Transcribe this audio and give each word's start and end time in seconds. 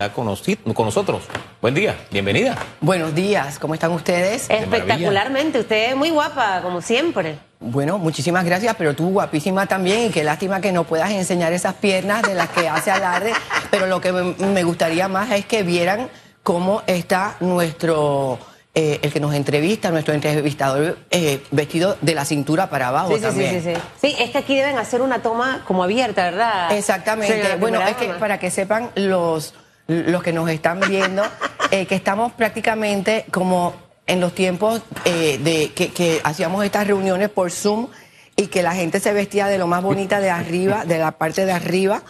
Está 0.00 0.14
con, 0.14 0.26
nos- 0.26 0.44
con 0.74 0.86
nosotros. 0.86 1.24
Buen 1.60 1.74
día, 1.74 1.96
bienvenida. 2.12 2.56
Buenos 2.80 3.16
días, 3.16 3.58
¿cómo 3.58 3.74
están 3.74 3.90
ustedes? 3.90 4.48
Espectacularmente, 4.48 5.58
usted 5.58 5.90
es 5.90 5.96
muy 5.96 6.10
guapa, 6.10 6.60
como 6.62 6.80
siempre. 6.80 7.36
Bueno, 7.58 7.98
muchísimas 7.98 8.44
gracias, 8.44 8.76
pero 8.78 8.94
tú 8.94 9.08
guapísima 9.10 9.66
también 9.66 10.02
y 10.02 10.10
qué 10.10 10.22
lástima 10.22 10.60
que 10.60 10.70
no 10.70 10.84
puedas 10.84 11.10
enseñar 11.10 11.52
esas 11.52 11.74
piernas 11.74 12.22
de 12.22 12.34
las 12.36 12.48
que 12.50 12.68
hace 12.68 12.92
alarde, 12.92 13.32
pero 13.72 13.88
lo 13.88 14.00
que 14.00 14.12
me 14.12 14.62
gustaría 14.62 15.08
más 15.08 15.32
es 15.32 15.44
que 15.46 15.64
vieran 15.64 16.08
cómo 16.44 16.84
está 16.86 17.34
nuestro, 17.40 18.38
eh, 18.76 19.00
el 19.02 19.12
que 19.12 19.18
nos 19.18 19.34
entrevista, 19.34 19.90
nuestro 19.90 20.14
entrevistador 20.14 20.96
eh, 21.10 21.42
vestido 21.50 21.96
de 22.02 22.14
la 22.14 22.24
cintura 22.24 22.70
para 22.70 22.86
abajo 22.86 23.08
Sí, 23.08 23.14
sí, 23.14 23.18
sí, 23.22 23.26
también. 23.26 23.62
sí, 23.64 23.74
sí. 23.74 23.80
Sí, 24.12 24.22
es 24.22 24.30
que 24.30 24.38
aquí 24.38 24.54
deben 24.54 24.78
hacer 24.78 25.00
una 25.02 25.22
toma 25.22 25.64
como 25.66 25.82
abierta, 25.82 26.22
¿verdad? 26.22 26.70
Exactamente. 26.70 27.34
Señora 27.34 27.56
Bueno, 27.56 27.82
es 27.84 27.96
que 27.96 28.06
para 28.10 28.38
que 28.38 28.52
sepan 28.52 28.90
los, 28.94 29.54
los 29.88 30.22
que 30.22 30.32
nos 30.32 30.48
están 30.50 30.80
viendo, 30.80 31.22
eh, 31.70 31.86
que 31.86 31.94
estamos 31.94 32.32
prácticamente 32.32 33.24
como 33.30 33.74
en 34.06 34.20
los 34.20 34.34
tiempos 34.34 34.82
eh, 35.04 35.38
de 35.42 35.72
que, 35.72 35.88
que 35.88 36.20
hacíamos 36.24 36.64
estas 36.64 36.86
reuniones 36.86 37.28
por 37.30 37.50
Zoom 37.50 37.88
y 38.36 38.46
que 38.46 38.62
la 38.62 38.74
gente 38.74 39.00
se 39.00 39.12
vestía 39.12 39.46
de 39.48 39.58
lo 39.58 39.66
más 39.66 39.82
bonita 39.82 40.20
de 40.20 40.30
arriba, 40.30 40.84
de 40.84 40.98
la 40.98 41.12
parte 41.12 41.44
de 41.46 41.52
arriba 41.52 42.02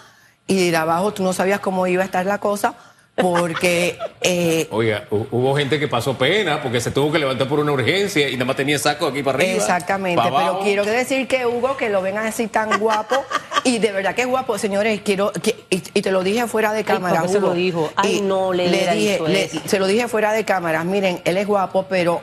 y 0.46 0.70
de 0.70 0.77
abajo 0.77 1.12
tú 1.12 1.22
no 1.22 1.33
sabías 1.33 1.60
cómo 1.60 1.86
iba 1.86 2.02
a 2.02 2.06
estar 2.06 2.27
la 2.27 2.38
cosa 2.38 2.74
porque 3.16 3.98
eh, 4.20 4.69
Oiga, 4.70 5.05
hu- 5.10 5.27
hubo 5.33 5.56
gente 5.56 5.80
que 5.80 5.88
pasó 5.88 6.16
pena 6.16 6.62
porque 6.62 6.80
se 6.80 6.91
tuvo 6.92 7.10
que 7.10 7.19
levantar 7.19 7.48
por 7.48 7.58
una 7.58 7.72
urgencia 7.72 8.28
y 8.28 8.34
nada 8.34 8.45
más 8.45 8.56
tenía 8.56 8.78
saco 8.78 9.06
aquí 9.08 9.22
para 9.24 9.38
arriba. 9.38 9.55
Exactamente, 9.55 10.22
para 10.22 10.36
pero 10.36 10.60
quiero 10.60 10.84
decir 10.84 11.27
que 11.27 11.45
Hugo, 11.47 11.77
que 11.77 11.88
lo 11.91 12.00
ven 12.00 12.16
así 12.19 12.47
tan 12.47 12.78
guapo, 12.78 13.24
y 13.65 13.79
de 13.79 13.93
verdad 13.93 14.15
que 14.15 14.23
es 14.23 14.29
guapo, 14.29 14.59
señores, 14.59 15.01
quiero, 15.05 15.33
que- 15.33 15.65
y, 15.71 15.77
y 15.95 16.03
te 16.03 16.11
lo 16.11 16.23
dije 16.23 16.47
fuera 16.47 16.73
de 16.73 16.85
cámara, 16.85 17.21
¿por 17.21 17.27
qué 17.27 17.33
se 17.35 17.41
lo 17.41 17.53
dijo? 17.53 17.91
Ay, 17.97 18.17
Y 18.17 18.21
no, 18.21 18.53
le 18.53 18.69
dije, 18.69 19.21
le- 19.27 19.45
eso. 19.45 19.61
Se 19.67 19.79
lo 19.79 19.87
dije 19.87 20.09
fuera 20.09 20.33
de 20.33 20.45
cámara, 20.45 20.84
miren, 20.84 21.21
él 21.25 21.37
es 21.37 21.47
guapo, 21.47 21.87
pero 21.89 22.20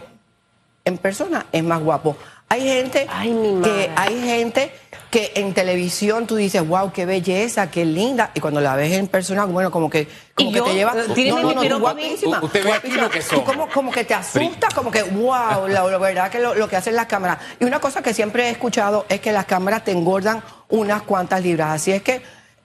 en 0.86 0.98
persona 0.98 1.46
es 1.52 1.64
más 1.64 1.82
guapo. 1.82 2.16
Hay 2.48 2.62
gente 2.62 3.08
Ay, 3.10 3.32
mi 3.32 3.62
que 3.64 3.70
madre. 3.70 3.92
hay 3.96 4.22
gente 4.22 4.72
que 5.16 5.32
en 5.36 5.54
televisión 5.54 6.28
tú 6.28 6.36
dices, 6.36 6.68
wow, 6.68 6.92
qué 6.92 7.06
belleza, 7.06 7.72
qué 7.72 7.86
linda, 7.86 8.32
y 8.34 8.42
cuando 8.42 8.60
la 8.60 8.76
ves 8.76 8.92
en 8.92 9.08
persona, 9.08 9.46
bueno, 9.46 9.72
como 9.72 9.90
que, 9.90 10.10
como 10.36 10.50
¿Y 10.50 10.54
que 10.54 10.60
yo? 10.60 10.66
te 10.66 10.74
lleva. 10.74 10.92
Eh, 10.92 11.04
mi 11.16 11.30
tú 11.30 11.54
piropo 11.62 11.88
a 11.88 11.94
mí. 11.94 12.02
guapísima, 12.04 12.40
U- 12.42 12.46
usted 12.48 12.66
ve 12.66 12.74
aquí 12.74 12.88
guapísima. 12.90 13.02
lo 13.04 13.10
que 13.10 13.20
Tú 13.22 13.44
como, 13.46 13.70
como 13.70 13.92
que 13.94 14.04
te 14.04 14.14
asusta, 14.14 14.68
como 14.76 14.92
que, 14.92 15.04
wow, 15.04 15.70
la, 15.70 15.84
la 15.86 15.98
verdad 15.98 16.30
que 16.30 16.40
lo, 16.40 16.54
lo 16.54 16.68
que 16.68 16.76
hacen 16.76 16.96
las 16.98 17.06
cámaras. 17.06 17.38
Y 17.62 17.64
una 17.64 17.80
cosa 17.80 18.02
que 18.02 18.14
siempre 18.14 18.48
he 18.48 18.50
escuchado 18.50 19.06
es 19.08 19.22
que 19.22 19.32
las 19.32 19.46
cámaras 19.46 19.86
te 19.86 19.92
engordan 19.92 20.44
unas 20.68 21.04
cuantas 21.04 21.42
libras. 21.42 21.70
Así 21.82 21.94
es 21.94 22.02
que 22.04 22.22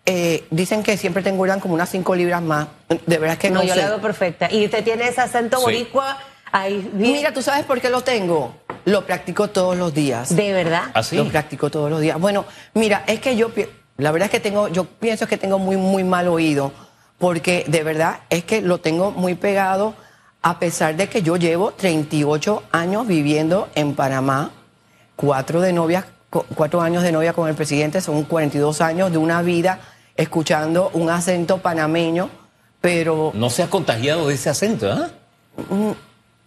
eh, 0.06 0.45
dicen 0.51 0.83
que 0.83 0.97
siempre 0.97 1.23
te 1.23 1.28
engordan 1.28 1.61
como 1.61 1.75
unas 1.75 1.89
cinco 1.89 2.17
libras 2.17 2.43
más. 2.43 2.67
De 3.06 3.19
verdad 3.19 3.39
que 3.39 3.51
no, 3.51 3.61
No, 3.61 3.65
yo 3.65 3.75
sé. 3.75 3.81
la 3.83 3.91
veo 3.91 4.01
perfecta. 4.01 4.51
Y 4.53 4.65
usted 4.65 4.83
tiene 4.83 5.06
ese 5.06 5.21
acento 5.21 5.59
Sí. 5.59 5.62
boricua 5.62 6.19
ahí. 6.51 6.91
Mira, 6.95 7.33
¿tú 7.33 7.43
sabes 7.43 7.65
por 7.65 7.81
qué 7.81 7.91
lo 7.91 8.01
tengo? 8.01 8.56
Lo 8.84 9.05
practico 9.06 9.48
todos 9.48 9.77
los 9.77 9.92
días. 9.95 10.34
de 10.34 10.53
verdad. 10.53 10.84
¿Así? 10.95 11.17
Lo 11.17 11.27
practico 11.28 11.70
todos 11.70 11.91
los 11.91 12.00
días. 12.00 12.19
Bueno, 12.20 12.45
mira, 12.75 13.05
es 13.06 13.20
que 13.20 13.37
yo, 13.37 13.50
la 13.98 14.11
verdad 14.12 14.27
es 14.27 14.31
que 14.33 14.41
tengo, 14.41 14.69
yo 14.69 14.84
pienso 14.84 15.27
que 15.27 15.37
tengo 15.37 15.59
muy, 15.59 15.77
muy 15.77 16.05
mal 16.05 16.28
oído, 16.28 16.72
porque 17.19 17.64
de 17.69 17.83
verdad 17.83 18.20
es 18.31 18.45
que 18.45 18.62
lo 18.62 18.78
tengo 18.78 19.11
muy 19.11 19.34
pegado, 19.34 19.95
a 20.42 20.59
pesar 20.59 20.97
de 20.97 21.09
que 21.09 21.20
yo 21.22 21.37
llevo 21.37 21.72
38 21.72 22.62
años 22.72 23.06
viviendo 23.06 23.69
en 23.75 23.95
Panamá, 23.95 24.50
cuatro 25.17 25.61
de 25.61 25.72
novia, 25.75 26.06
cu- 26.31 26.47
cuatro 26.55 26.81
años 26.81 27.03
de 27.03 27.12
novia 27.12 27.34
con 27.34 27.48
el 27.48 27.55
presidente, 27.55 28.00
son 28.00 28.22
42 28.25 28.81
años 28.81 29.12
de 29.12 29.19
una 29.19 29.42
vida 29.42 29.81
escuchando 30.17 30.91
un 30.94 31.11
acento 31.11 31.59
panameño, 31.59 32.31
pero 32.81 33.33
No 33.34 33.50
se 33.50 33.62
ha 33.62 33.69
contagiado 33.69 34.28
de 34.28 34.34
ese 34.34 34.48
acento, 34.48 34.91
¿ah? 34.91 35.11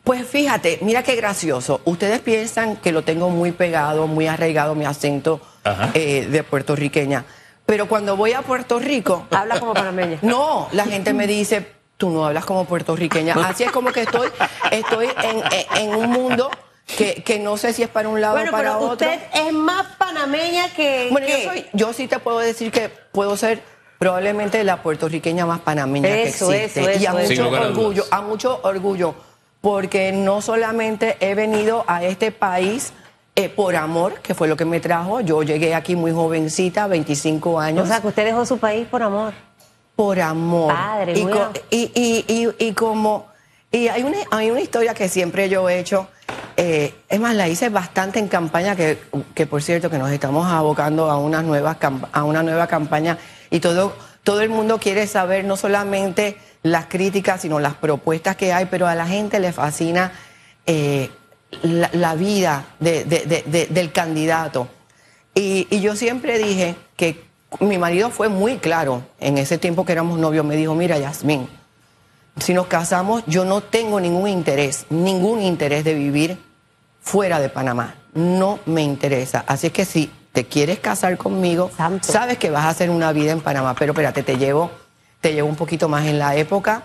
Pues 0.03 0.27
fíjate, 0.27 0.79
mira 0.81 1.01
qué 1.03 1.15
gracioso. 1.15 1.79
Ustedes 1.85 2.19
piensan 2.19 2.75
que 2.77 2.91
lo 2.91 3.03
tengo 3.03 3.29
muy 3.29 3.51
pegado, 3.53 4.07
muy 4.07 4.27
arraigado 4.27 4.75
mi 4.75 4.85
acento 4.85 5.39
eh, 5.93 6.27
de 6.29 6.43
puertorriqueña. 6.43 7.23
Pero 7.65 7.87
cuando 7.87 8.17
voy 8.17 8.33
a 8.33 8.41
Puerto 8.41 8.79
Rico, 8.79 9.25
Habla 9.31 9.59
como 9.59 9.73
panameña. 9.73 10.19
no, 10.21 10.67
la 10.73 10.85
gente 10.85 11.13
me 11.13 11.25
dice, 11.27 11.65
tú 11.95 12.09
no 12.09 12.25
hablas 12.25 12.43
como 12.43 12.65
puertorriqueña. 12.65 13.35
Así 13.45 13.63
es 13.63 13.71
como 13.71 13.93
que 13.93 14.01
estoy, 14.01 14.27
estoy 14.71 15.07
en, 15.23 15.37
en- 15.37 15.89
en 15.89 15.95
un 15.95 16.09
mundo 16.09 16.51
que, 16.97 17.23
que 17.23 17.39
no 17.39 17.55
sé 17.55 17.71
si 17.71 17.81
es 17.81 17.87
para 17.89 18.09
un 18.09 18.19
lado 18.19 18.33
Bueno, 18.35 18.49
o 18.49 18.51
para 18.51 18.73
pero 18.73 18.79
otro. 18.89 19.07
usted 19.07 19.19
es 19.47 19.53
más 19.53 19.85
panameña 19.97 20.67
que. 20.73 21.07
Bueno, 21.11 21.27
yo, 21.27 21.37
soy, 21.49 21.65
yo 21.71 21.93
sí 21.93 22.09
te 22.09 22.19
puedo 22.19 22.39
decir 22.39 22.73
que 22.73 22.89
puedo 22.89 23.37
ser 23.37 23.61
probablemente 23.99 24.61
la 24.65 24.83
puertorriqueña 24.83 25.45
más 25.45 25.61
panameña 25.61 26.09
Eso, 26.09 26.49
que 26.49 26.65
existe. 26.65 26.81
eso, 26.81 27.01
y 27.01 27.05
a 27.05 27.11
eso, 27.11 27.19
eso. 27.19 27.27
Sin 27.29 27.43
mucho 27.45 27.55
a 27.55 27.61
orgullo, 27.67 28.05
a 28.11 28.21
mucho 28.21 28.59
orgullo, 28.63 29.15
porque 29.63 30.11
no 30.11 30.41
solamente 30.41 31.15
he 31.21 31.35
venido 31.35 31.85
a 31.87 32.03
este 32.03 32.33
país 32.33 32.91
eh, 33.37 33.47
por 33.47 33.77
amor, 33.77 34.15
que 34.21 34.33
fue 34.33 34.49
lo 34.49 34.57
que 34.57 34.65
me 34.65 34.81
trajo. 34.81 35.21
Yo 35.21 35.41
llegué 35.41 35.73
aquí 35.73 35.95
muy 35.95 36.11
jovencita, 36.11 36.85
25 36.87 37.61
años 37.61 37.85
O 37.85 37.87
sea, 37.87 38.01
que 38.01 38.07
usted 38.07 38.25
dejó 38.25 38.45
su 38.45 38.57
país 38.57 38.85
por 38.85 39.01
amor. 39.01 39.33
por 39.95 40.19
amor. 40.19 40.73
Padre, 40.73 41.17
y, 41.17 41.23
co- 41.25 41.49
y, 41.69 41.91
y, 41.95 42.25
y, 42.27 42.67
y 42.67 42.73
como. 42.73 43.27
Y 43.71 43.87
hay 43.87 44.03
una, 44.03 44.17
hay 44.31 44.51
una 44.51 44.59
historia 44.59 44.93
que 44.93 45.07
siempre 45.07 45.47
yo 45.47 45.69
he 45.69 45.79
hecho. 45.79 46.07
eh, 46.57 46.93
es 47.07 47.19
más, 47.21 47.33
la 47.33 47.47
hice 47.47 47.69
bastante 47.69 48.19
en 48.19 48.27
campaña, 48.27 48.75
que, 48.75 48.99
que 49.33 49.47
por 49.47 49.63
cierto, 49.63 49.89
que 49.89 49.97
nos 49.97 50.11
estamos 50.11 50.45
abocando 50.51 51.09
a 51.09 51.17
una 51.17 51.41
nueva, 51.41 51.75
camp- 51.79 52.05
a 52.11 52.25
una 52.25 52.43
nueva 52.43 52.67
campaña. 52.67 53.17
Y 53.49 53.61
todo, 53.61 53.93
todo 54.23 54.41
el 54.41 54.49
mundo 54.49 54.77
quiere 54.77 55.07
saber 55.07 55.45
no 55.45 55.55
solamente 55.55 56.37
las 56.63 56.85
críticas, 56.87 57.41
sino 57.41 57.59
las 57.59 57.73
propuestas 57.75 58.35
que 58.35 58.53
hay, 58.53 58.65
pero 58.65 58.87
a 58.87 58.95
la 58.95 59.05
gente 59.05 59.39
le 59.39 59.51
fascina 59.51 60.11
eh, 60.65 61.09
la, 61.61 61.89
la 61.93 62.15
vida 62.15 62.65
de- 62.79 63.03
de- 63.03 63.25
de- 63.25 63.43
de- 63.45 63.67
del 63.67 63.91
candidato. 63.91 64.67
Y, 65.35 65.67
y 65.69 65.81
yo 65.81 65.95
siempre 65.95 66.37
dije 66.39 66.75
que 66.95 67.23
mi 67.59 67.77
marido 67.77 68.09
fue 68.09 68.29
muy 68.29 68.57
claro 68.57 69.03
en 69.19 69.37
ese 69.37 69.57
tiempo 69.57 69.85
que 69.85 69.91
éramos 69.91 70.17
novios. 70.19 70.45
Me 70.45 70.55
dijo, 70.55 70.73
mira, 70.73 70.97
Yasmín, 70.97 71.47
si 72.39 72.53
nos 72.53 72.67
casamos, 72.67 73.23
yo 73.27 73.45
no 73.45 73.61
tengo 73.61 73.99
ningún 73.99 74.27
interés, 74.29 74.85
ningún 74.89 75.41
interés 75.41 75.83
de 75.83 75.93
vivir 75.93 76.37
fuera 77.01 77.39
de 77.39 77.49
Panamá. 77.49 77.95
No 78.13 78.59
me 78.65 78.81
interesa. 78.81 79.43
Así 79.47 79.67
es 79.67 79.73
que 79.73 79.85
si 79.85 80.09
te 80.31 80.45
quieres 80.45 80.79
casar 80.79 81.17
conmigo, 81.17 81.69
Santo. 81.75 82.11
sabes 82.11 82.37
que 82.37 82.49
vas 82.49 82.65
a 82.65 82.69
hacer 82.69 82.89
una 82.89 83.11
vida 83.11 83.31
en 83.31 83.41
Panamá. 83.41 83.75
Pero 83.77 83.91
espérate, 83.91 84.23
te 84.23 84.37
llevo, 84.37 84.71
te 85.23 85.33
llevo 85.33 85.47
un 85.47 85.55
poquito 85.55 85.87
más 85.87 86.05
en 86.05 86.19
la 86.19 86.35
época, 86.35 86.83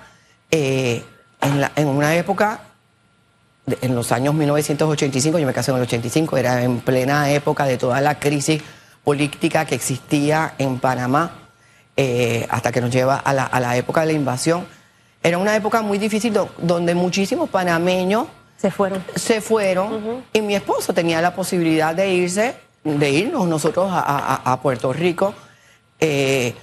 eh, 0.53 1.03
en, 1.41 1.60
la- 1.60 1.72
en 1.75 1.88
una 1.88 2.15
época 2.15 2.60
de- 3.66 3.78
en 3.82 3.97
los 3.97 4.12
años 4.12 4.32
1985, 4.32 5.41
yo 5.41 5.47
me 5.47 5.53
casé 5.53 5.72
en 5.72 5.78
el 5.78 5.82
85, 5.82 6.37
era 6.37 6.62
en 6.62 6.78
plena 6.78 7.31
época 7.32 7.65
de 7.65 7.76
toda 7.76 8.00
la 8.00 8.21
crisis 8.21 8.62
política 9.03 9.65
que 9.65 9.75
existía 9.75 10.54
en 10.59 10.78
Panamá, 10.78 11.32
eh, 11.97 12.47
hasta 12.49 12.71
que 12.71 12.81
nos 12.81 12.91
lleva 12.91 13.16
a 13.16 13.32
la, 13.34 13.43
a 13.43 13.59
la 13.59 13.76
época 13.76 14.03
de 14.03 14.06
la 14.06 14.12
invasión. 14.12 14.66
Era 15.20 15.37
una 15.38 15.56
época 15.56 15.82
muy 15.82 15.99
difícil 15.99 16.32
do- 16.32 16.50
donde 16.59 16.94
muchísimos 16.94 17.50
panameños 17.50 18.28
Se 18.56 18.70
fueron. 18.70 19.03
se 19.16 19.41
fueron 19.41 20.22
y 20.32 20.41
mi 20.43 20.55
esposo 20.55 20.93
tenía 20.94 21.20
la 21.20 21.34
posibilidad 21.34 21.93
de 21.93 22.09
irse, 22.15 22.55
de 22.84 23.10
irnos 23.10 23.49
nosotros 23.49 23.91
a, 23.91 23.99
a- 23.99 24.53
a 24.53 24.60
Puerto 24.62 24.93
Rico. 24.93 25.34
Eh, 25.99 26.55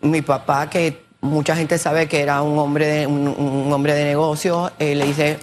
mi 0.00 0.20
papá, 0.20 0.68
que 0.68 1.04
mucha 1.22 1.56
gente 1.56 1.78
sabe 1.78 2.08
que 2.08 2.20
era 2.20 2.42
un 2.42 2.58
hombre 2.58 2.86
de, 2.86 3.06
un, 3.06 3.72
hombre 3.72 3.94
de 3.94 4.04
negocios, 4.04 4.72
eh, 4.78 4.94
le 4.94 5.06
dice, 5.06 5.38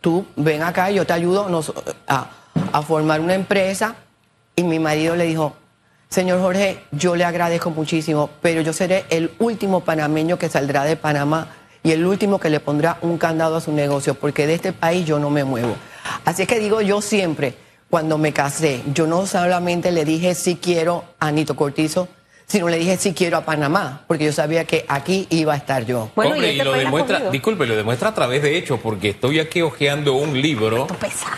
tú 0.00 0.24
ven 0.36 0.62
acá, 0.62 0.90
yo 0.90 1.04
te 1.04 1.14
ayudo 1.14 1.48
a, 2.06 2.82
formar 2.82 3.20
una 3.20 3.34
empresa. 3.34 3.96
Y 4.54 4.62
mi 4.62 4.78
marido 4.78 5.16
le 5.16 5.24
dijo, 5.24 5.54
señor 6.08 6.40
Jorge, 6.40 6.84
yo 6.92 7.16
le 7.16 7.24
agradezco 7.24 7.70
muchísimo, 7.70 8.30
pero 8.40 8.60
yo 8.60 8.72
seré 8.72 9.04
el 9.10 9.32
último 9.38 9.80
panameño 9.80 10.38
que 10.38 10.48
saldrá 10.48 10.84
de 10.84 10.96
Panamá 10.96 11.48
y 11.82 11.92
el 11.92 12.06
último 12.06 12.38
que 12.38 12.50
le 12.50 12.60
pondrá 12.60 12.98
un 13.02 13.18
candado 13.18 13.56
a 13.56 13.60
su 13.60 13.72
negocio, 13.72 14.14
porque 14.14 14.46
de 14.46 14.54
este 14.54 14.72
país 14.72 15.06
yo 15.06 15.18
no 15.18 15.30
me 15.30 15.44
muevo. 15.44 15.74
Así 16.24 16.42
es 16.42 16.48
que 16.48 16.58
digo 16.58 16.80
yo 16.80 17.00
siempre, 17.02 17.54
cuando 17.90 18.18
me 18.18 18.32
casé, 18.32 18.82
yo 18.92 19.06
no 19.06 19.26
solamente 19.26 19.92
le 19.92 20.04
dije 20.04 20.34
sí 20.34 20.58
quiero 20.60 21.04
a 21.18 21.28
Anito 21.28 21.54
Cortizo, 21.54 22.08
sino 22.46 22.68
le 22.68 22.78
dije 22.78 22.96
sí 22.96 23.12
quiero 23.12 23.36
a 23.36 23.44
Panamá, 23.44 24.04
porque 24.06 24.24
yo 24.24 24.32
sabía 24.32 24.64
que 24.64 24.84
aquí 24.88 25.26
iba 25.30 25.54
a 25.54 25.56
estar 25.56 25.84
yo. 25.84 26.10
Bueno, 26.14 26.32
Hombre, 26.32 26.52
y 26.52 26.56
y, 26.56 26.58
este 26.58 26.64
lo 26.64 26.72
demuestra, 26.72 27.30
disculpe, 27.30 27.66
lo 27.66 27.76
demuestra 27.76 28.10
a 28.10 28.14
través 28.14 28.42
de 28.42 28.56
hechos, 28.56 28.80
porque 28.82 29.10
estoy 29.10 29.40
aquí 29.40 29.62
hojeando 29.62 30.14
un 30.14 30.40
libro 30.40 30.86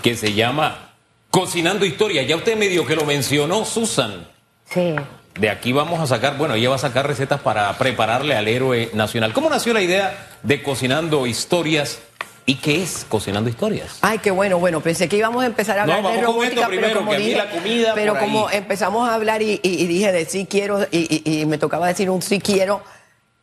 que 0.03 0.15
se 0.17 0.35
llama 0.35 0.93
Cocinando 1.31 1.87
Historia. 1.87 2.23
Ya 2.23 2.37
usted 2.37 2.57
medio 2.57 2.87
que 2.87 2.95
lo 2.95 3.05
mencionó, 3.05 3.65
Susan. 3.65 4.27
Sí. 4.71 4.95
De 5.39 5.51
aquí 5.51 5.73
vamos 5.73 6.01
a 6.01 6.07
sacar, 6.07 6.37
bueno, 6.37 6.55
ella 6.55 6.69
va 6.69 6.75
a 6.75 6.81
sacar 6.81 7.07
recetas 7.07 7.41
para 7.41 7.73
prepararle 7.79 8.35
al 8.35 8.49
héroe 8.49 8.91
nacional. 8.93 9.33
¿Cómo 9.33 9.49
nació 9.49 9.73
la 9.73 9.81
idea 9.81 10.29
de 10.43 10.63
Cocinando 10.63 11.27
Historias? 11.27 12.01
¿Y 12.49 12.55
qué 12.55 12.83
es 12.83 13.05
Cocinando 13.07 13.51
Historias? 13.51 13.99
Ay, 14.01 14.21
qué 14.21 14.31
bueno, 14.31 14.59
bueno, 14.59 14.81
pensé 14.81 15.07
que 15.07 15.19
íbamos 15.19 15.43
a 15.43 15.47
empezar 15.47 15.79
a 15.81 15.85
No, 15.85 15.93
hablar 15.97 16.15
de 16.15 16.23
robótica, 16.23 16.67
primero, 16.67 16.89
pero 16.89 17.01
como 17.01 17.11
que 17.11 17.17
a 17.17 17.19
mí 17.19 17.25
dije, 17.27 17.37
la 17.37 17.51
comida 17.51 17.93
pero 17.95 18.15
por 18.15 18.23
como 18.23 18.49
ahí. 18.49 18.57
empezamos 18.57 19.07
a 19.07 19.13
hablar 19.15 19.43
y, 19.43 19.61
y- 19.63 19.83
y 19.83 19.87
dije 19.87 20.13
de 20.13 20.25
sí 20.25 20.47
quiero 20.49 20.87
y, 20.91 21.45
me 21.47 21.59
tocaba 21.59 21.89
decir 21.89 22.09
un 22.09 22.23
sí 22.23 22.41
quiero 22.41 22.81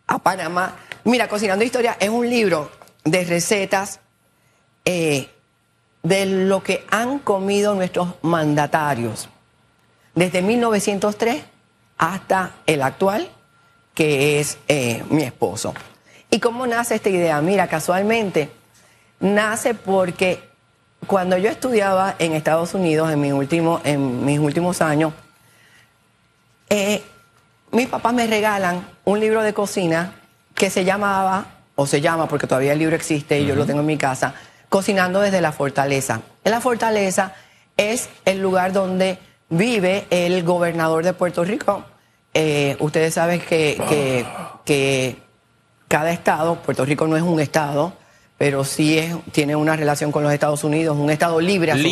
a 0.07 0.17
Panamá, 0.17 0.75
Mira, 1.03 1.27
Cocinando 1.27 1.63
Historia 1.63 1.97
es 1.99 2.09
un 2.09 2.27
libro 2.27 2.71
de 3.03 3.23
recetas 3.25 3.99
eh, 4.85 5.29
de 6.01 6.25
lo 6.25 6.63
que 6.63 6.83
han 6.89 7.19
comido 7.19 7.75
nuestros 7.75 8.07
mandatarios 8.23 9.29
desde 10.15 10.41
1903 10.41 11.43
hasta 11.99 12.53
el 12.65 12.81
actual, 12.81 13.29
que 13.93 14.39
es 14.39 14.57
eh, 14.67 15.03
mi 15.11 15.21
esposo. 15.21 15.75
¿Y 16.31 16.39
cómo 16.39 16.65
nace 16.65 16.95
esta 16.95 17.09
idea? 17.09 17.39
Mira, 17.41 17.67
casualmente 17.67 18.49
nace 19.19 19.73
porque 19.73 20.49
cuando 21.07 21.37
yo 21.37 21.49
estudiaba 21.49 22.15
en 22.19 22.33
Estados 22.33 22.73
Unidos 22.73 23.11
en, 23.11 23.21
mi 23.21 23.31
último, 23.31 23.81
en 23.83 24.25
mis 24.25 24.39
últimos 24.39 24.81
años, 24.81 25.13
eh, 26.69 27.03
mis 27.71 27.87
papás 27.87 28.13
me 28.13 28.27
regalan 28.27 28.87
un 29.03 29.19
libro 29.19 29.43
de 29.43 29.53
cocina 29.53 30.13
que 30.53 30.69
se 30.69 30.83
llamaba, 30.83 31.45
o 31.75 31.85
se 31.85 32.01
llama 32.01 32.27
porque 32.27 32.47
todavía 32.47 32.73
el 32.73 32.79
libro 32.79 32.95
existe 32.95 33.39
y 33.39 33.45
yo 33.45 33.55
lo 33.55 33.65
tengo 33.65 33.81
en 33.81 33.85
mi 33.85 33.97
casa, 33.97 34.33
Cocinando 34.69 35.21
desde 35.21 35.41
la 35.41 35.51
Fortaleza. 35.51 36.21
En 36.43 36.51
la 36.51 36.59
Fortaleza 36.59 37.33
es 37.77 38.09
el 38.25 38.41
lugar 38.41 38.73
donde 38.73 39.19
vive 39.49 40.07
el 40.09 40.43
gobernador 40.43 41.03
de 41.03 41.13
Puerto 41.13 41.43
Rico. 41.43 41.85
Eh, 42.33 42.75
ustedes 42.79 43.13
saben 43.13 43.39
que, 43.39 43.81
que, 43.87 44.25
que 44.65 45.17
cada 45.87 46.11
estado, 46.11 46.55
Puerto 46.55 46.83
Rico 46.83 47.07
no 47.07 47.15
es 47.15 47.23
un 47.23 47.39
estado, 47.39 47.93
pero 48.37 48.63
sí 48.63 48.97
es, 48.97 49.15
tiene 49.31 49.55
una 49.55 49.75
relación 49.75 50.11
con 50.11 50.23
los 50.23 50.33
Estados 50.33 50.63
Unidos, 50.63 50.97
un 50.97 51.09
estado 51.09 51.39
libre 51.39 51.71
asociado. 51.71 51.89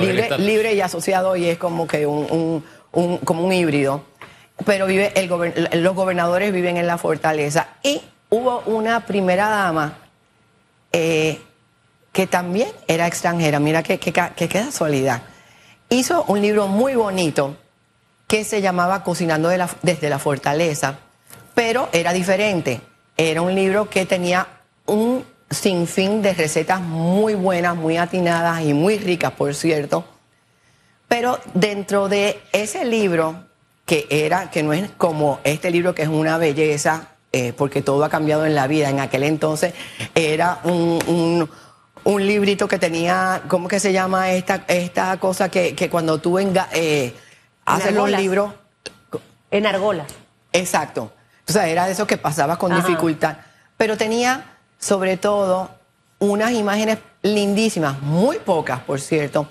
Libre 0.00 0.22
asociado, 0.24 0.38
Libre, 0.46 0.74
y 0.74 0.80
asociado 0.80 1.36
y 1.36 1.46
es 1.46 1.58
como 1.58 1.86
que 1.86 2.06
un, 2.06 2.26
un- 2.30 2.64
un- 2.92 3.18
como 3.18 3.44
un 3.44 3.52
híbrido. 3.52 4.02
Pero 4.64 4.86
vive 4.86 5.12
el 5.14 5.28
gober- 5.28 5.74
los 5.76 5.94
gobernadores 5.94 6.52
viven 6.52 6.76
en 6.76 6.86
la 6.86 6.96
fortaleza. 6.98 7.68
Y 7.82 8.00
hubo 8.30 8.60
una 8.66 9.00
primera 9.06 9.48
dama 9.48 9.98
eh, 10.92 11.40
que 12.12 12.26
también 12.26 12.68
era 12.86 13.06
extranjera. 13.06 13.58
Mira 13.58 13.82
qué, 13.82 13.98
qué, 13.98 14.12
qué 14.36 14.48
casualidad. 14.48 15.22
Hizo 15.88 16.24
un 16.28 16.40
libro 16.40 16.66
muy 16.68 16.94
bonito 16.94 17.56
que 18.26 18.44
se 18.44 18.60
llamaba 18.62 19.02
Cocinando 19.04 19.48
de 19.48 19.58
la- 19.58 19.70
desde 19.82 20.08
la 20.08 20.18
Fortaleza, 20.18 20.98
pero 21.54 21.88
era 21.92 22.12
diferente. 22.12 22.80
Era 23.16 23.42
un 23.42 23.54
libro 23.54 23.90
que 23.90 24.06
tenía 24.06 24.46
un 24.86 25.24
sinfín 25.54 26.22
de 26.22 26.34
recetas 26.34 26.80
muy 26.80 27.34
buenas, 27.34 27.76
muy 27.76 27.96
atinadas 27.96 28.62
y 28.62 28.74
muy 28.74 28.98
ricas, 28.98 29.32
por 29.32 29.54
cierto. 29.54 30.04
Pero 31.08 31.38
dentro 31.54 32.08
de 32.08 32.40
ese 32.52 32.84
libro, 32.84 33.44
que 33.84 34.06
era, 34.10 34.50
que 34.50 34.62
no 34.62 34.72
es 34.72 34.90
como 34.96 35.40
este 35.44 35.70
libro 35.70 35.94
que 35.94 36.02
es 36.02 36.08
una 36.08 36.38
belleza, 36.38 37.08
eh, 37.32 37.52
porque 37.56 37.82
todo 37.82 38.04
ha 38.04 38.08
cambiado 38.08 38.46
en 38.46 38.54
la 38.54 38.66
vida. 38.66 38.88
En 38.90 39.00
aquel 39.00 39.22
entonces 39.24 39.74
era 40.14 40.60
un, 40.64 40.98
un- 41.06 41.50
un 42.04 42.26
librito 42.26 42.66
que 42.66 42.78
tenía, 42.78 43.42
¿cómo 43.48 43.68
que 43.68 43.78
se 43.78 43.92
llama 43.92 44.32
esta, 44.32 44.64
esta 44.66 45.16
cosa 45.18 45.48
que, 45.50 45.74
que 45.76 45.88
cuando 45.88 46.18
tú 46.18 46.38
enga- 46.40 46.66
eh, 46.72 47.14
haces 47.64 47.92
los 47.92 48.04
argolas. 48.04 48.20
libros? 48.20 48.52
En 49.50 49.66
Argola. 49.66 50.04
Exacto. 50.52 51.12
O 51.48 51.52
sea, 51.52 51.68
era 51.68 51.86
de 51.86 51.92
eso 51.92 52.06
que 52.06 52.16
pasaba 52.16 52.58
con 52.58 52.72
Ajá. 52.72 52.86
dificultad. 52.86 53.36
Pero 53.76 53.96
tenía, 53.96 54.51
sobre 54.82 55.16
todo, 55.16 55.70
unas 56.18 56.50
imágenes 56.52 56.98
lindísimas, 57.22 58.02
muy 58.02 58.38
pocas, 58.38 58.80
por 58.80 59.00
cierto, 59.00 59.46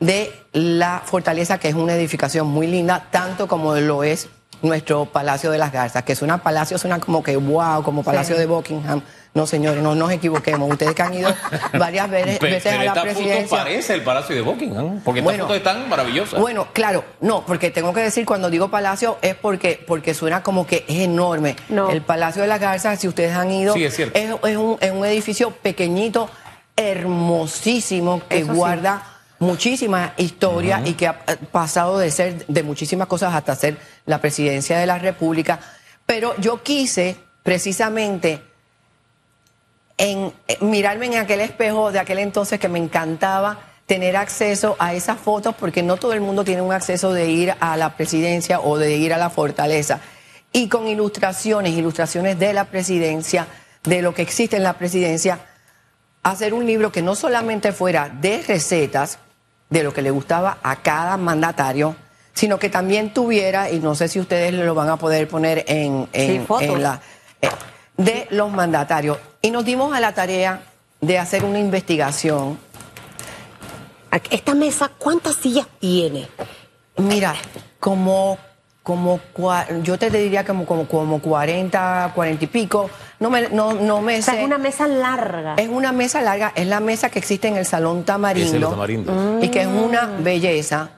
de 0.00 0.32
la 0.54 1.02
fortaleza, 1.04 1.58
que 1.58 1.68
es 1.68 1.74
una 1.74 1.94
edificación 1.94 2.46
muy 2.46 2.66
linda, 2.66 3.06
tanto 3.10 3.46
como 3.46 3.74
lo 3.76 4.02
es 4.02 4.28
nuestro 4.62 5.04
Palacio 5.04 5.50
de 5.50 5.58
las 5.58 5.70
Garzas, 5.70 6.02
que 6.02 6.16
suena 6.16 6.42
palacio, 6.42 6.78
suena 6.78 6.98
como 6.98 7.22
que 7.22 7.36
wow, 7.36 7.82
como 7.82 8.02
Palacio 8.02 8.34
Sí. 8.36 8.40
de 8.40 8.46
Buckingham. 8.46 9.02
No, 9.32 9.46
señores, 9.46 9.80
no 9.82 9.94
nos 9.94 10.10
equivoquemos. 10.10 10.68
Ustedes 10.70 10.92
que 10.94 11.02
han 11.02 11.14
ido 11.14 11.32
varias 11.78 12.10
veces, 12.10 12.66
a 12.66 12.76
la 12.76 12.84
esta 12.84 12.94
foto 12.94 13.02
presidencia. 13.02 13.58
parece 13.58 13.94
el 13.94 14.02
Palacio 14.02 14.34
de 14.34 14.42
Buckingham, 14.42 15.00
porque 15.04 15.20
Bueno. 15.20 15.36
esta 15.36 15.44
foto 15.46 15.54
es 15.54 15.62
tan 15.62 15.88
maravillosa. 15.88 16.38
Bueno, 16.38 16.66
claro, 16.72 17.04
no, 17.20 17.46
porque 17.46 17.70
tengo 17.70 17.92
que 17.92 18.00
decir 18.00 18.26
cuando 18.26 18.50
digo 18.50 18.70
palacio 18.70 19.18
es 19.22 19.36
porque 19.36 19.82
porque 19.86 20.14
suena 20.14 20.42
como 20.42 20.66
que 20.66 20.84
es 20.88 20.98
enorme. 20.98 21.54
No. 21.68 21.90
El 21.90 22.02
Palacio 22.02 22.42
de 22.42 22.48
las 22.48 22.58
Garzas, 22.60 22.98
si 23.00 23.06
ustedes 23.06 23.34
han 23.36 23.50
ido, 23.52 23.74
Sí, 23.74 23.84
es 23.84 23.94
cierto. 23.94 24.18
es 24.18 24.56
un, 24.56 24.78
es 24.80 24.90
un 24.90 25.04
edificio 25.06 25.52
pequeñito, 25.52 26.28
hermosísimo, 26.76 28.22
que 28.28 28.38
Eso 28.38 28.52
sí. 28.52 28.56
guarda 28.58 29.02
muchísima 29.38 30.12
historia 30.16 30.82
y 30.84 30.94
que 30.94 31.06
ha 31.06 31.18
pasado 31.52 31.98
de 31.98 32.10
ser 32.10 32.46
de 32.46 32.62
muchísimas 32.62 33.06
cosas 33.08 33.32
hasta 33.34 33.54
ser 33.56 33.76
la 34.06 34.18
presidencia 34.20 34.78
de 34.78 34.86
la 34.86 34.98
República. 34.98 35.60
Pero 36.04 36.34
yo 36.38 36.62
quise 36.62 37.16
precisamente 37.42 38.42
en 40.00 40.32
eh, 40.48 40.56
mirarme 40.62 41.06
en 41.06 41.16
aquel 41.18 41.40
espejo 41.40 41.92
de 41.92 41.98
aquel 42.00 42.18
entonces 42.18 42.58
que 42.58 42.68
me 42.68 42.78
encantaba 42.78 43.58
tener 43.86 44.16
acceso 44.16 44.76
a 44.78 44.94
esas 44.94 45.18
fotos 45.18 45.54
porque 45.58 45.82
no 45.82 45.96
todo 45.96 46.12
el 46.14 46.20
mundo 46.20 46.42
tiene 46.44 46.62
un 46.62 46.72
acceso 46.72 47.12
de 47.12 47.28
ir 47.28 47.54
a 47.60 47.76
la 47.76 47.96
presidencia 47.96 48.60
o 48.60 48.78
de 48.78 48.96
ir 48.96 49.12
a 49.12 49.18
la 49.18 49.30
fortaleza. 49.30 50.00
Y 50.52 50.68
con 50.68 50.88
ilustraciones, 50.88 51.72
ilustraciones 51.74 52.38
de 52.38 52.52
la 52.52 52.64
presidencia, 52.64 53.46
de 53.84 54.00
lo 54.02 54.14
que 54.14 54.22
existe 54.22 54.56
en 54.56 54.62
la 54.62 54.72
presidencia, 54.74 55.40
hacer 56.22 56.54
un 56.54 56.66
libro 56.66 56.90
que 56.92 57.02
no 57.02 57.14
solamente 57.14 57.72
fuera 57.72 58.08
de 58.08 58.42
recetas, 58.46 59.18
de 59.70 59.82
lo 59.84 59.92
que 59.92 60.02
le 60.02 60.10
gustaba 60.10 60.58
a 60.62 60.76
cada 60.76 61.16
mandatario, 61.16 61.94
sino 62.32 62.58
que 62.58 62.68
también 62.70 63.12
tuviera, 63.12 63.70
y 63.70 63.80
no 63.80 63.94
sé 63.94 64.08
si 64.08 64.18
ustedes 64.20 64.52
lo 64.54 64.74
van 64.74 64.88
a 64.88 64.96
poder 64.96 65.28
poner 65.28 65.64
en, 65.68 66.08
en- 66.12 66.40
Sí, 66.40 66.46
fotos. 66.46 66.62
en 66.68 66.82
la, 66.82 67.00
eh, 67.42 67.48
de 68.04 68.26
los 68.30 68.50
mandatarios. 68.50 69.18
Y 69.42 69.50
nos 69.50 69.64
dimos 69.64 69.94
a 69.94 70.00
la 70.00 70.12
tarea 70.12 70.62
de 71.00 71.18
hacer 71.18 71.44
una 71.44 71.58
investigación. 71.58 72.58
Esta 74.30 74.54
mesa, 74.54 74.90
¿cuántas 74.98 75.36
sillas 75.36 75.66
tiene? 75.78 76.28
Mira, 76.96 77.34
como, 77.78 78.38
como 78.82 79.20
yo 79.82 79.98
te 79.98 80.10
diría 80.10 80.44
como, 80.44 80.66
como, 80.66 80.88
como 80.88 81.20
40, 81.20 82.12
40 82.14 82.44
y 82.44 82.46
pico, 82.48 82.90
no 83.20 83.30
me, 83.30 83.48
no, 83.50 83.74
no 83.74 84.00
me 84.00 84.18
O 84.18 84.22
sea, 84.22 84.34
sé. 84.34 84.40
es 84.40 84.46
una 84.46 84.58
mesa 84.58 84.88
larga. 84.88 85.54
Es 85.56 85.68
una 85.68 85.92
mesa 85.92 86.20
larga, 86.22 86.52
es 86.54 86.66
la 86.66 86.80
mesa 86.80 87.10
que 87.10 87.18
existe 87.18 87.48
en 87.48 87.56
el 87.56 87.66
Salón 87.66 88.04
Tamarindo. 88.04 88.48
Es 88.48 88.62
el 88.62 88.68
Tamarindo. 88.68 89.38
Y 89.42 89.48
que 89.48 89.60
es 89.62 89.68
una 89.68 90.06
belleza. 90.06 90.90